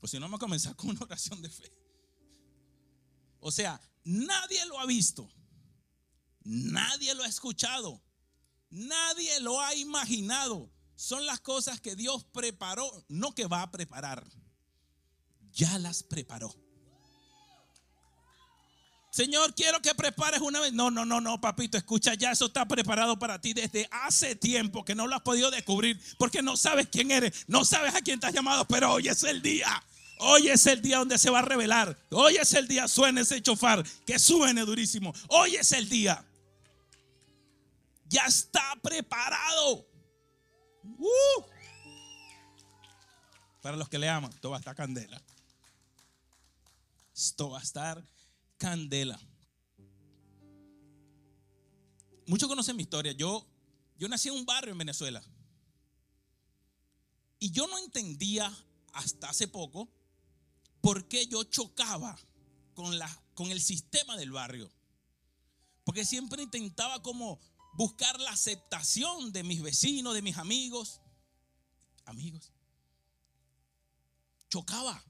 [0.00, 1.72] Pues si no, vamos a comenzar con una oración de fe.
[3.40, 5.28] O sea, nadie lo ha visto.
[6.44, 8.02] Nadie lo ha escuchado.
[8.70, 10.70] Nadie lo ha imaginado
[11.02, 14.24] son las cosas que Dios preparó, no que va a preparar.
[15.52, 16.54] Ya las preparó.
[19.10, 20.72] Señor, quiero que prepares una vez.
[20.72, 24.84] No, no, no, no, papito, escucha, ya eso está preparado para ti desde hace tiempo
[24.84, 28.20] que no lo has podido descubrir porque no sabes quién eres, no sabes a quién
[28.22, 29.82] has llamado, pero hoy es el día.
[30.20, 31.98] Hoy es el día donde se va a revelar.
[32.10, 35.12] Hoy es el día, suene ese chofar, que suene durísimo.
[35.26, 36.24] Hoy es el día.
[38.12, 39.88] Ya está preparado.
[40.84, 41.42] Uh.
[43.62, 45.22] Para los que le aman, esto va a estar candela.
[47.16, 48.04] Esto va a estar
[48.58, 49.18] candela.
[52.26, 53.12] Muchos conocen mi historia.
[53.12, 53.46] Yo,
[53.96, 55.22] yo nací en un barrio en Venezuela.
[57.38, 58.54] Y yo no entendía
[58.92, 59.88] hasta hace poco
[60.82, 62.18] por qué yo chocaba
[62.74, 64.70] con, la, con el sistema del barrio.
[65.84, 67.40] Porque siempre intentaba como
[67.74, 71.00] buscar la aceptación de mis vecinos, de mis amigos.
[72.04, 72.52] Amigos.
[74.48, 75.02] Chocaba.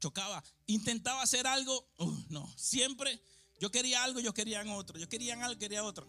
[0.00, 0.42] Chocaba.
[0.66, 1.86] Intentaba hacer algo.
[2.28, 3.22] no, siempre
[3.62, 4.98] yo quería algo, yo quería otro.
[4.98, 6.08] Yo quería algo, quería otro.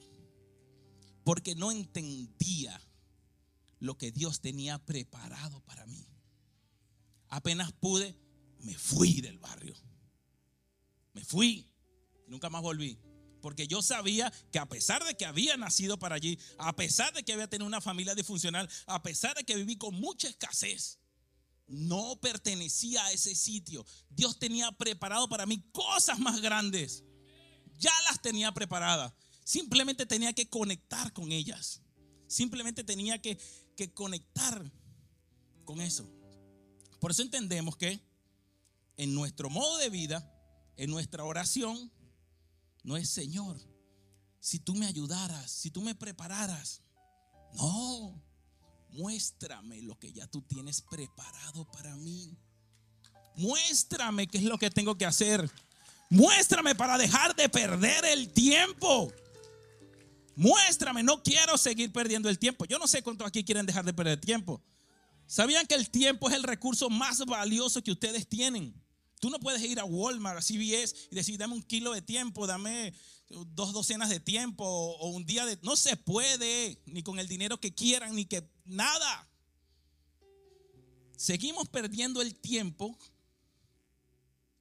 [1.23, 2.81] Porque no entendía
[3.79, 6.07] lo que Dios tenía preparado para mí.
[7.29, 8.17] Apenas pude,
[8.57, 9.75] me fui del barrio.
[11.13, 11.69] Me fui.
[12.27, 12.97] Nunca más volví.
[13.43, 17.23] Porque yo sabía que a pesar de que había nacido para allí, a pesar de
[17.23, 20.97] que había tenido una familia disfuncional, a pesar de que viví con mucha escasez,
[21.67, 23.85] no pertenecía a ese sitio.
[24.09, 27.03] Dios tenía preparado para mí cosas más grandes.
[27.79, 29.11] Ya las tenía preparadas.
[29.43, 31.81] Simplemente tenía que conectar con ellas.
[32.27, 33.37] Simplemente tenía que,
[33.75, 34.71] que conectar
[35.65, 36.09] con eso.
[37.01, 37.99] Por eso entendemos que
[38.95, 40.33] en nuestro modo de vida,
[40.77, 41.91] en nuestra oración,
[42.83, 43.57] no es Señor,
[44.39, 46.81] si tú me ayudaras, si tú me prepararas.
[47.53, 48.21] No,
[48.89, 52.37] muéstrame lo que ya tú tienes preparado para mí.
[53.35, 55.49] Muéstrame qué es lo que tengo que hacer.
[56.09, 59.11] Muéstrame para dejar de perder el tiempo.
[60.35, 62.65] Muéstrame, no quiero seguir perdiendo el tiempo.
[62.65, 64.61] Yo no sé cuántos aquí quieren dejar de perder tiempo.
[65.25, 68.73] ¿Sabían que el tiempo es el recurso más valioso que ustedes tienen?
[69.23, 72.45] Tú no puedes ir a Walmart, a CVS y decir, dame un kilo de tiempo,
[72.45, 72.93] dame
[73.29, 75.57] dos docenas de tiempo o un día de...
[75.61, 79.29] No se puede, ni con el dinero que quieran, ni que nada.
[81.15, 82.99] Seguimos perdiendo el tiempo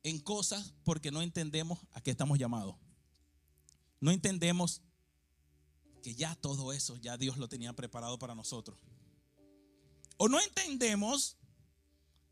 [0.04, 2.76] en cosas porque no entendemos a qué estamos llamados.
[3.98, 4.80] No entendemos
[6.04, 8.78] que ya todo eso, ya Dios lo tenía preparado para nosotros.
[10.18, 11.36] O no entendemos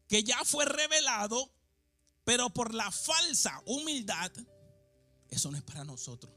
[0.06, 1.52] que ya fue revelado,
[2.30, 4.30] pero por la falsa humildad,
[5.30, 6.32] eso no es para nosotros.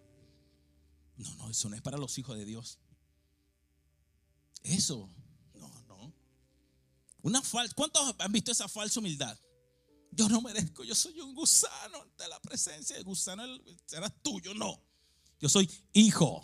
[1.18, 2.80] No, no, eso no es para los hijos de Dios.
[4.64, 5.08] Eso,
[5.54, 6.12] no, no.
[7.22, 9.38] Una falsa, ¿cuántos han visto esa falsa humildad?
[10.10, 13.44] Yo no merezco, yo soy un gusano ante la presencia de gusano,
[13.86, 14.84] será tuyo, no.
[15.40, 16.44] Yo soy hijo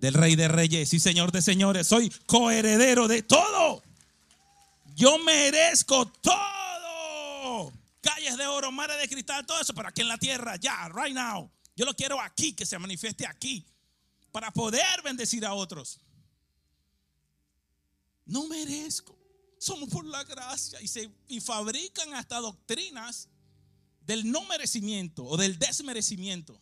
[0.00, 3.82] del rey de reyes y señor de señores, soy coheredero de todo.
[4.94, 6.57] Yo merezco todo.
[8.00, 11.14] Calles de oro, mares de cristal, todo eso, pero aquí en la tierra, ya, right
[11.14, 11.50] now.
[11.74, 13.66] Yo lo quiero aquí, que se manifieste aquí,
[14.30, 16.00] para poder bendecir a otros.
[18.24, 19.18] No merezco.
[19.58, 20.80] Somos por la gracia.
[20.80, 23.28] Y, se, y fabrican hasta doctrinas
[24.00, 26.60] del no merecimiento o del desmerecimiento.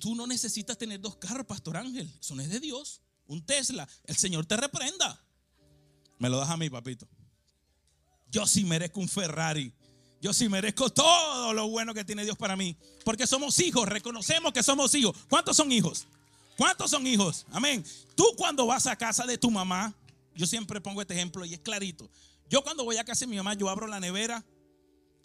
[0.00, 2.12] Tú no necesitas tener dos carros, Pastor Ángel.
[2.20, 3.02] Eso es de Dios.
[3.26, 3.88] Un Tesla.
[4.04, 5.24] El Señor te reprenda.
[6.18, 7.08] Me lo das a mí, papito.
[8.36, 9.72] Yo sí merezco un Ferrari.
[10.20, 12.76] Yo sí merezco todo lo bueno que tiene Dios para mí.
[13.02, 13.88] Porque somos hijos.
[13.88, 15.16] Reconocemos que somos hijos.
[15.30, 16.06] ¿Cuántos son hijos?
[16.58, 17.46] ¿Cuántos son hijos?
[17.50, 17.82] Amén.
[18.14, 19.94] Tú cuando vas a casa de tu mamá,
[20.34, 22.10] yo siempre pongo este ejemplo y es clarito.
[22.50, 24.44] Yo cuando voy a casa de mi mamá, yo abro la nevera,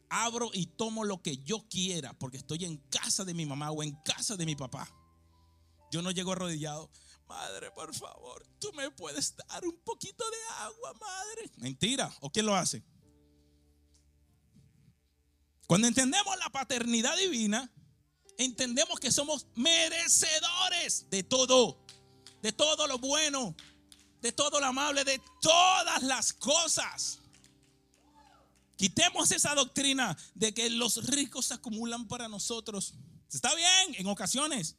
[0.07, 3.83] abro y tomo lo que yo quiera, porque estoy en casa de mi mamá o
[3.83, 4.87] en casa de mi papá.
[5.91, 6.89] Yo no llego arrodillado.
[7.27, 11.51] Madre, por favor, tú me puedes dar un poquito de agua, madre.
[11.57, 12.09] Mentira.
[12.21, 12.81] ¿O quién lo hace?
[15.71, 17.71] Cuando entendemos la paternidad divina,
[18.37, 21.79] entendemos que somos merecedores de todo,
[22.41, 23.55] de todo lo bueno,
[24.21, 27.19] de todo lo amable, de todas las cosas.
[28.75, 32.95] Quitemos esa doctrina de que los ricos se acumulan para nosotros.
[33.31, 34.75] Está bien en ocasiones.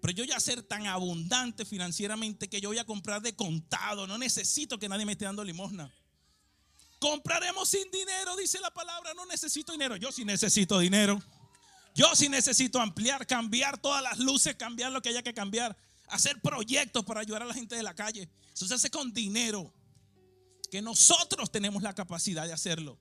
[0.00, 4.08] Pero yo ya ser tan abundante financieramente que yo voy a comprar de contado.
[4.08, 5.94] No necesito que nadie me esté dando limosna.
[7.02, 9.12] Compraremos sin dinero, dice la palabra.
[9.12, 9.96] No necesito dinero.
[9.96, 11.20] Yo sí necesito dinero.
[11.96, 15.76] Yo sí necesito ampliar, cambiar todas las luces, cambiar lo que haya que cambiar,
[16.06, 18.30] hacer proyectos para ayudar a la gente de la calle.
[18.54, 19.74] Eso se hace con dinero.
[20.70, 22.96] Que nosotros tenemos la capacidad de hacerlo.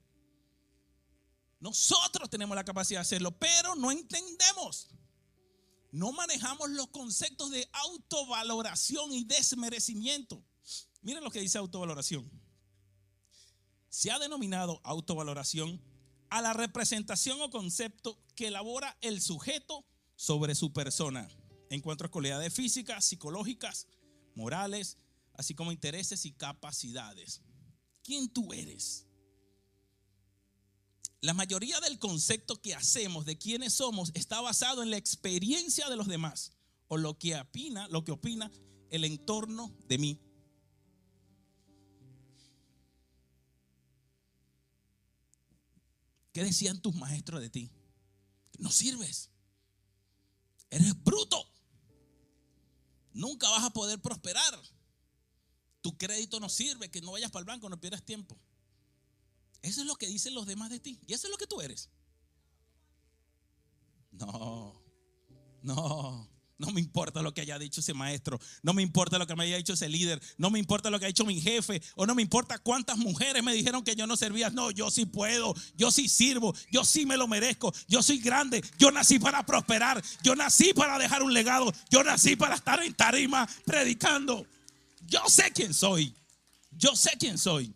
[1.59, 4.89] Nosotros tenemos la capacidad de hacerlo, pero no entendemos.
[5.91, 10.43] No manejamos los conceptos de autovaloración y desmerecimiento.
[11.03, 12.40] Miren lo que dice autovaloración.
[13.91, 15.81] Se ha denominado autovaloración
[16.29, 19.85] a la representación o concepto que elabora el sujeto
[20.15, 21.27] sobre su persona
[21.69, 23.87] en cuanto a cualidades físicas, psicológicas,
[24.33, 24.97] morales,
[25.33, 27.41] así como intereses y capacidades.
[28.01, 29.07] ¿Quién tú eres?
[31.19, 35.97] La mayoría del concepto que hacemos de quiénes somos está basado en la experiencia de
[35.97, 36.53] los demás
[36.87, 38.49] o lo que opina, lo que opina
[38.89, 40.21] el entorno de mí.
[46.33, 47.71] ¿Qué decían tus maestros de ti?
[48.57, 49.29] No sirves.
[50.69, 51.45] Eres bruto.
[53.13, 54.59] Nunca vas a poder prosperar.
[55.81, 58.39] Tu crédito no sirve, que no vayas para el banco, no pierdas tiempo.
[59.61, 60.99] Eso es lo que dicen los demás de ti.
[61.07, 61.89] Y eso es lo que tú eres.
[64.11, 64.81] No,
[65.61, 66.30] no.
[66.61, 68.39] No me importa lo que haya dicho ese maestro.
[68.61, 70.21] No me importa lo que me haya dicho ese líder.
[70.37, 71.81] No me importa lo que ha dicho mi jefe.
[71.95, 74.51] O no me importa cuántas mujeres me dijeron que yo no servía.
[74.51, 75.55] No, yo sí puedo.
[75.75, 76.53] Yo sí sirvo.
[76.71, 77.73] Yo sí me lo merezco.
[77.87, 78.63] Yo soy grande.
[78.77, 80.03] Yo nací para prosperar.
[80.21, 81.73] Yo nací para dejar un legado.
[81.89, 84.45] Yo nací para estar en tarima predicando.
[85.07, 86.13] Yo sé quién soy.
[86.69, 87.73] Yo sé quién soy.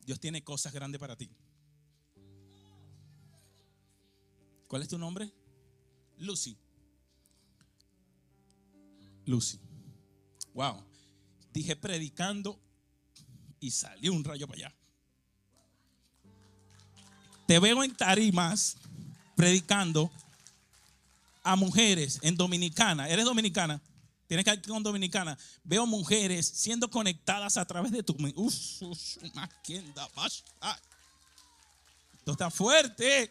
[0.00, 1.28] Dios tiene cosas grandes para ti.
[4.66, 5.30] ¿Cuál es tu nombre?
[6.18, 6.56] Lucy.
[9.26, 9.58] Lucy.
[10.54, 10.82] Wow.
[11.52, 12.58] Dije predicando
[13.60, 14.74] y salió un rayo para allá.
[17.46, 18.76] Te veo en tarimas
[19.34, 20.10] predicando
[21.42, 23.08] a mujeres en Dominicana.
[23.08, 23.80] ¿Eres dominicana?
[24.26, 25.38] Tienes que ir con Dominicana.
[25.64, 28.14] Veo mujeres siendo conectadas a través de tu.
[28.34, 28.54] Uf,
[32.18, 33.30] Esto está fuerte.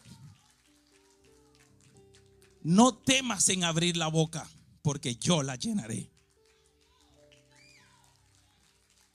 [2.68, 4.45] No temas en abrir la boca,
[4.82, 6.11] porque yo la llenaré.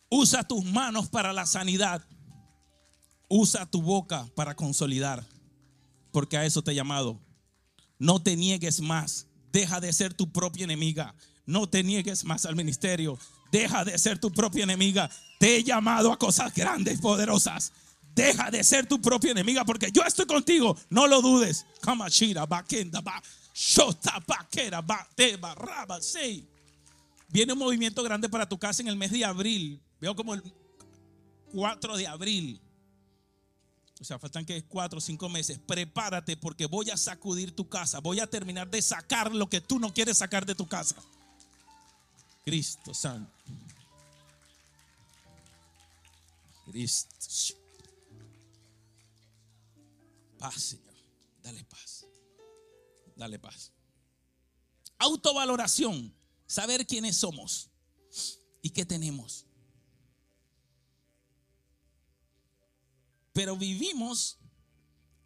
[0.09, 2.03] Usa tus manos para la sanidad.
[3.29, 5.23] Usa tu boca para consolidar,
[6.13, 7.21] porque a eso te he llamado.
[7.99, 9.27] No te niegues más.
[9.53, 11.15] Deja de ser tu propia enemiga.
[11.45, 13.19] No te niegues más al ministerio.
[13.51, 15.11] Deja de ser tu propia enemiga.
[15.39, 17.71] Te he llamado a cosas grandes, poderosas.
[18.15, 20.75] Deja de ser tu propia enemiga porque yo estoy contigo.
[20.89, 21.67] No lo dudes.
[21.83, 23.23] Kamashira, bakenda, ba,
[27.29, 29.81] Viene un movimiento grande para tu casa en el mes de abril.
[30.01, 30.43] Veo como el
[31.53, 32.61] 4 de abril.
[34.01, 35.59] O sea, faltan que 4 o 5 meses.
[35.59, 38.01] Prepárate porque voy a sacudir tu casa.
[38.01, 40.97] Voy a terminar de sacar lo que tú no quieres sacar de tu casa.
[42.45, 43.33] Cristo Santo.
[46.67, 47.57] Cristo.
[50.39, 50.95] Paz, Señor.
[51.43, 52.02] Dale paz.
[53.23, 53.71] Dale paz.
[54.99, 56.13] Autovaloración.
[56.45, 57.71] Saber quiénes somos
[58.63, 59.47] y qué tenemos.
[63.33, 64.39] Pero vivimos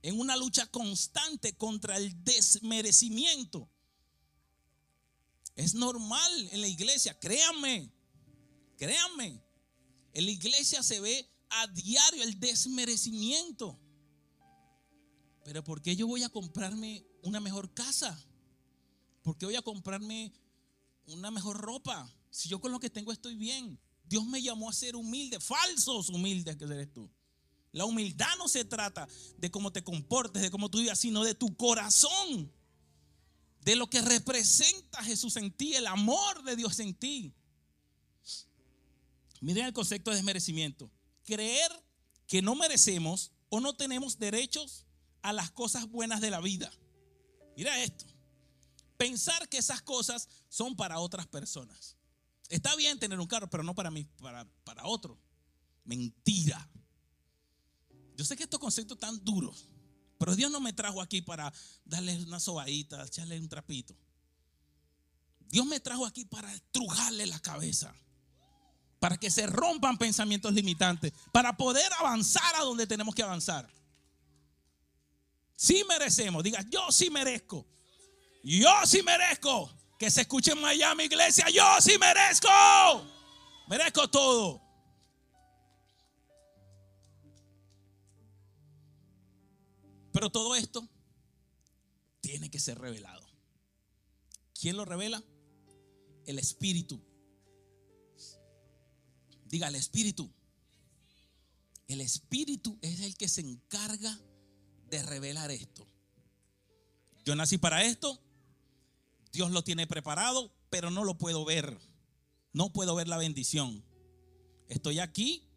[0.03, 3.67] en una lucha constante contra el desmerecimiento.
[5.55, 7.91] Es normal en la iglesia, créanme,
[8.77, 9.43] créanme.
[10.13, 13.81] En la iglesia se ve a diario el desmerecimiento.
[15.47, 18.21] Pero ¿por qué yo voy a comprarme una mejor casa?
[19.23, 20.33] ¿Por qué voy a comprarme
[21.07, 22.13] una mejor ropa?
[22.31, 23.79] Si yo con lo que tengo estoy bien.
[24.09, 27.09] Dios me llamó a ser humilde, falsos humildes que eres tú.
[27.71, 29.07] La humildad no se trata
[29.39, 32.53] de cómo te comportes, de cómo tú vivas, sino de tu corazón.
[33.61, 37.33] De lo que representa Jesús en ti, el amor de Dios en ti.
[39.41, 40.91] Miren el concepto de desmerecimiento.
[41.25, 41.71] Creer
[42.27, 44.87] que no merecemos o no tenemos derechos
[45.27, 46.73] a las cosas buenas de la vida.
[47.57, 48.07] Mira esto.
[48.97, 51.97] Pensar que esas cosas son para otras personas.
[52.49, 55.19] Está bien tener un carro, pero no para mí, para, para otro.
[55.83, 56.71] Mentira.
[58.15, 59.69] Yo sé que estos conceptos están duros,
[60.17, 61.53] pero Dios no me trajo aquí para
[61.85, 63.97] darle una sobadita, echarle un trapito.
[65.49, 67.93] Dios me trajo aquí para estrujarle la cabeza,
[69.01, 73.69] para que se rompan pensamientos limitantes, para poder avanzar a donde tenemos que avanzar.
[75.57, 77.67] Si merecemos, diga, yo sí merezco.
[78.45, 79.73] Yo sí merezco.
[79.99, 82.49] Que se escuche en Miami, iglesia, yo sí merezco.
[83.67, 84.63] Merezco todo.
[90.13, 90.87] Pero todo esto
[92.21, 93.27] tiene que ser revelado.
[94.59, 95.23] ¿Quién lo revela?
[96.27, 97.03] El Espíritu.
[99.47, 100.31] Diga, el Espíritu.
[101.89, 104.19] El Espíritu es el que se encarga
[104.91, 105.87] de revelar esto.
[107.25, 108.21] Yo nací para esto.
[109.33, 111.79] Dios lo tiene preparado, pero no lo puedo ver.
[112.53, 113.85] No puedo ver la bendición.
[114.69, 115.49] Estoy aquí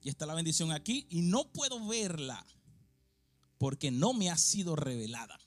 [0.00, 2.44] y está la bendición aquí y no puedo verla
[3.58, 5.38] porque no me ha sido revelada.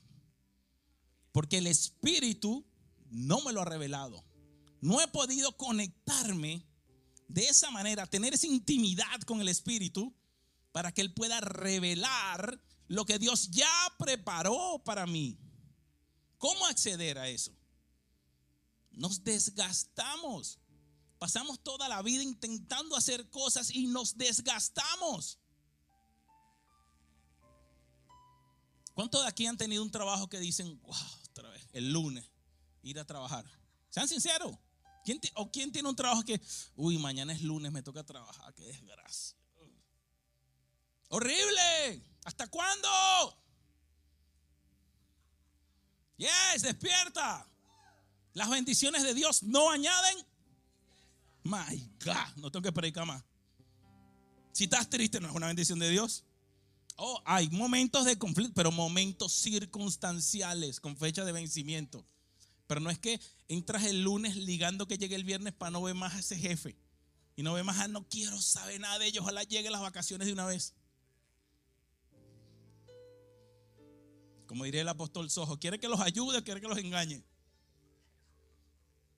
[1.31, 2.65] Porque el Espíritu
[3.09, 4.23] no me lo ha revelado.
[4.79, 6.65] No he podido conectarme
[7.27, 10.15] de esa manera, tener esa intimidad con el Espíritu
[10.71, 15.37] para que Él pueda revelar lo que Dios ya preparó para mí.
[16.37, 17.51] ¿Cómo acceder a eso?
[18.91, 20.59] Nos desgastamos.
[21.17, 25.39] Pasamos toda la vida intentando hacer cosas y nos desgastamos.
[28.93, 30.95] ¿Cuántos de aquí han tenido un trabajo que dicen, wow,
[31.29, 32.29] otra vez, el lunes,
[32.81, 33.45] ir a trabajar?
[33.89, 34.57] Sean sinceros.
[35.03, 36.41] ¿Quién ¿O quién tiene un trabajo que,
[36.75, 38.53] uy, mañana es lunes, me toca trabajar?
[38.53, 39.34] Qué desgracia.
[41.15, 42.03] Horrible.
[42.25, 42.89] ¿Hasta cuándo?
[46.17, 47.47] Yes, despierta.
[48.33, 50.17] Las bendiciones de Dios no añaden.
[51.43, 53.23] My God, no tengo que predicar más.
[54.51, 56.25] Si estás triste, no es una bendición de Dios.
[56.97, 62.05] Oh, hay momentos de conflicto, pero momentos circunstanciales con fecha de vencimiento.
[62.67, 65.95] Pero no es que entras el lunes ligando que llegue el viernes para no ver
[65.95, 66.75] más a ese jefe.
[67.37, 69.21] Y no ver más a no quiero saber nada de ellos.
[69.23, 70.73] Ojalá llegue las vacaciones de una vez.
[74.55, 77.21] Como diría el apóstol Sojo, quiere que los ayude, quiere que los engañe.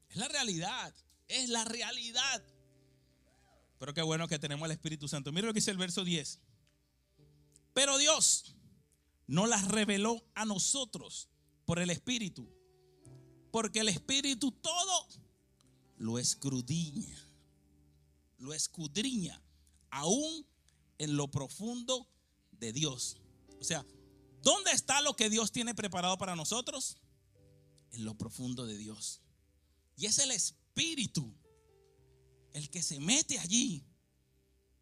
[0.09, 0.91] Es la realidad,
[1.27, 2.43] es la realidad.
[3.77, 5.31] Pero qué bueno que tenemos el Espíritu Santo.
[5.31, 6.39] Mira lo que dice el verso 10.
[7.75, 8.55] Pero Dios
[9.27, 11.29] no las reveló a nosotros
[11.65, 12.49] por el Espíritu.
[13.51, 15.07] Porque el Espíritu todo
[15.97, 17.15] lo escudriña.
[18.39, 19.39] Lo escudriña
[19.91, 20.47] aún
[20.97, 22.09] en lo profundo
[22.53, 23.17] de Dios.
[23.59, 23.85] O sea,
[24.41, 26.97] ¿dónde está lo que Dios tiene preparado para nosotros?
[27.91, 29.21] En lo profundo de Dios.
[29.95, 31.33] Y es el Espíritu
[32.53, 33.85] el que se mete allí.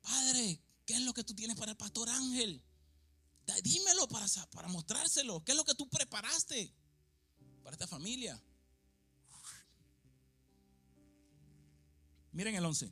[0.01, 2.63] Padre, ¿qué es lo que tú tienes para el pastor Ángel?
[3.63, 5.43] Dímelo para, para mostrárselo.
[5.43, 6.73] ¿Qué es lo que tú preparaste
[7.63, 8.41] para esta familia?
[12.31, 12.91] Miren el 11.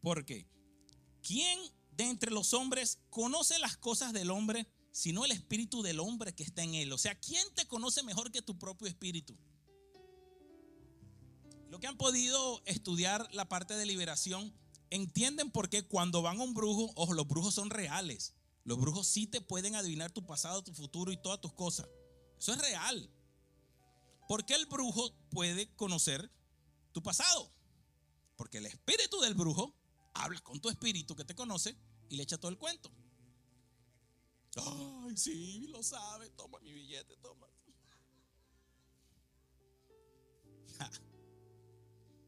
[0.00, 0.46] Porque,
[1.22, 1.60] ¿quién
[1.92, 6.42] de entre los hombres conoce las cosas del hombre, sino el espíritu del hombre que
[6.42, 6.92] está en él.
[6.92, 9.36] O sea, ¿quién te conoce mejor que tu propio espíritu?
[11.70, 14.52] Lo que han podido estudiar la parte de liberación,
[14.90, 18.34] entienden por qué cuando van a un brujo, ojo, los brujos son reales.
[18.64, 21.88] Los brujos sí te pueden adivinar tu pasado, tu futuro y todas tus cosas.
[22.38, 23.10] Eso es real.
[24.28, 26.30] Porque el brujo puede conocer
[26.92, 27.50] tu pasado.
[28.36, 29.74] Porque el espíritu del brujo
[30.14, 31.76] habla con tu espíritu que te conoce
[32.08, 32.90] y le echa todo el cuento.
[34.56, 36.30] Ay, sí, lo sabe.
[36.30, 37.46] Toma mi billete, toma.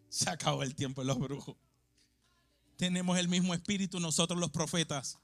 [0.08, 1.56] Se acabó el tiempo de los brujos.
[2.76, 5.18] Tenemos el mismo espíritu nosotros los profetas.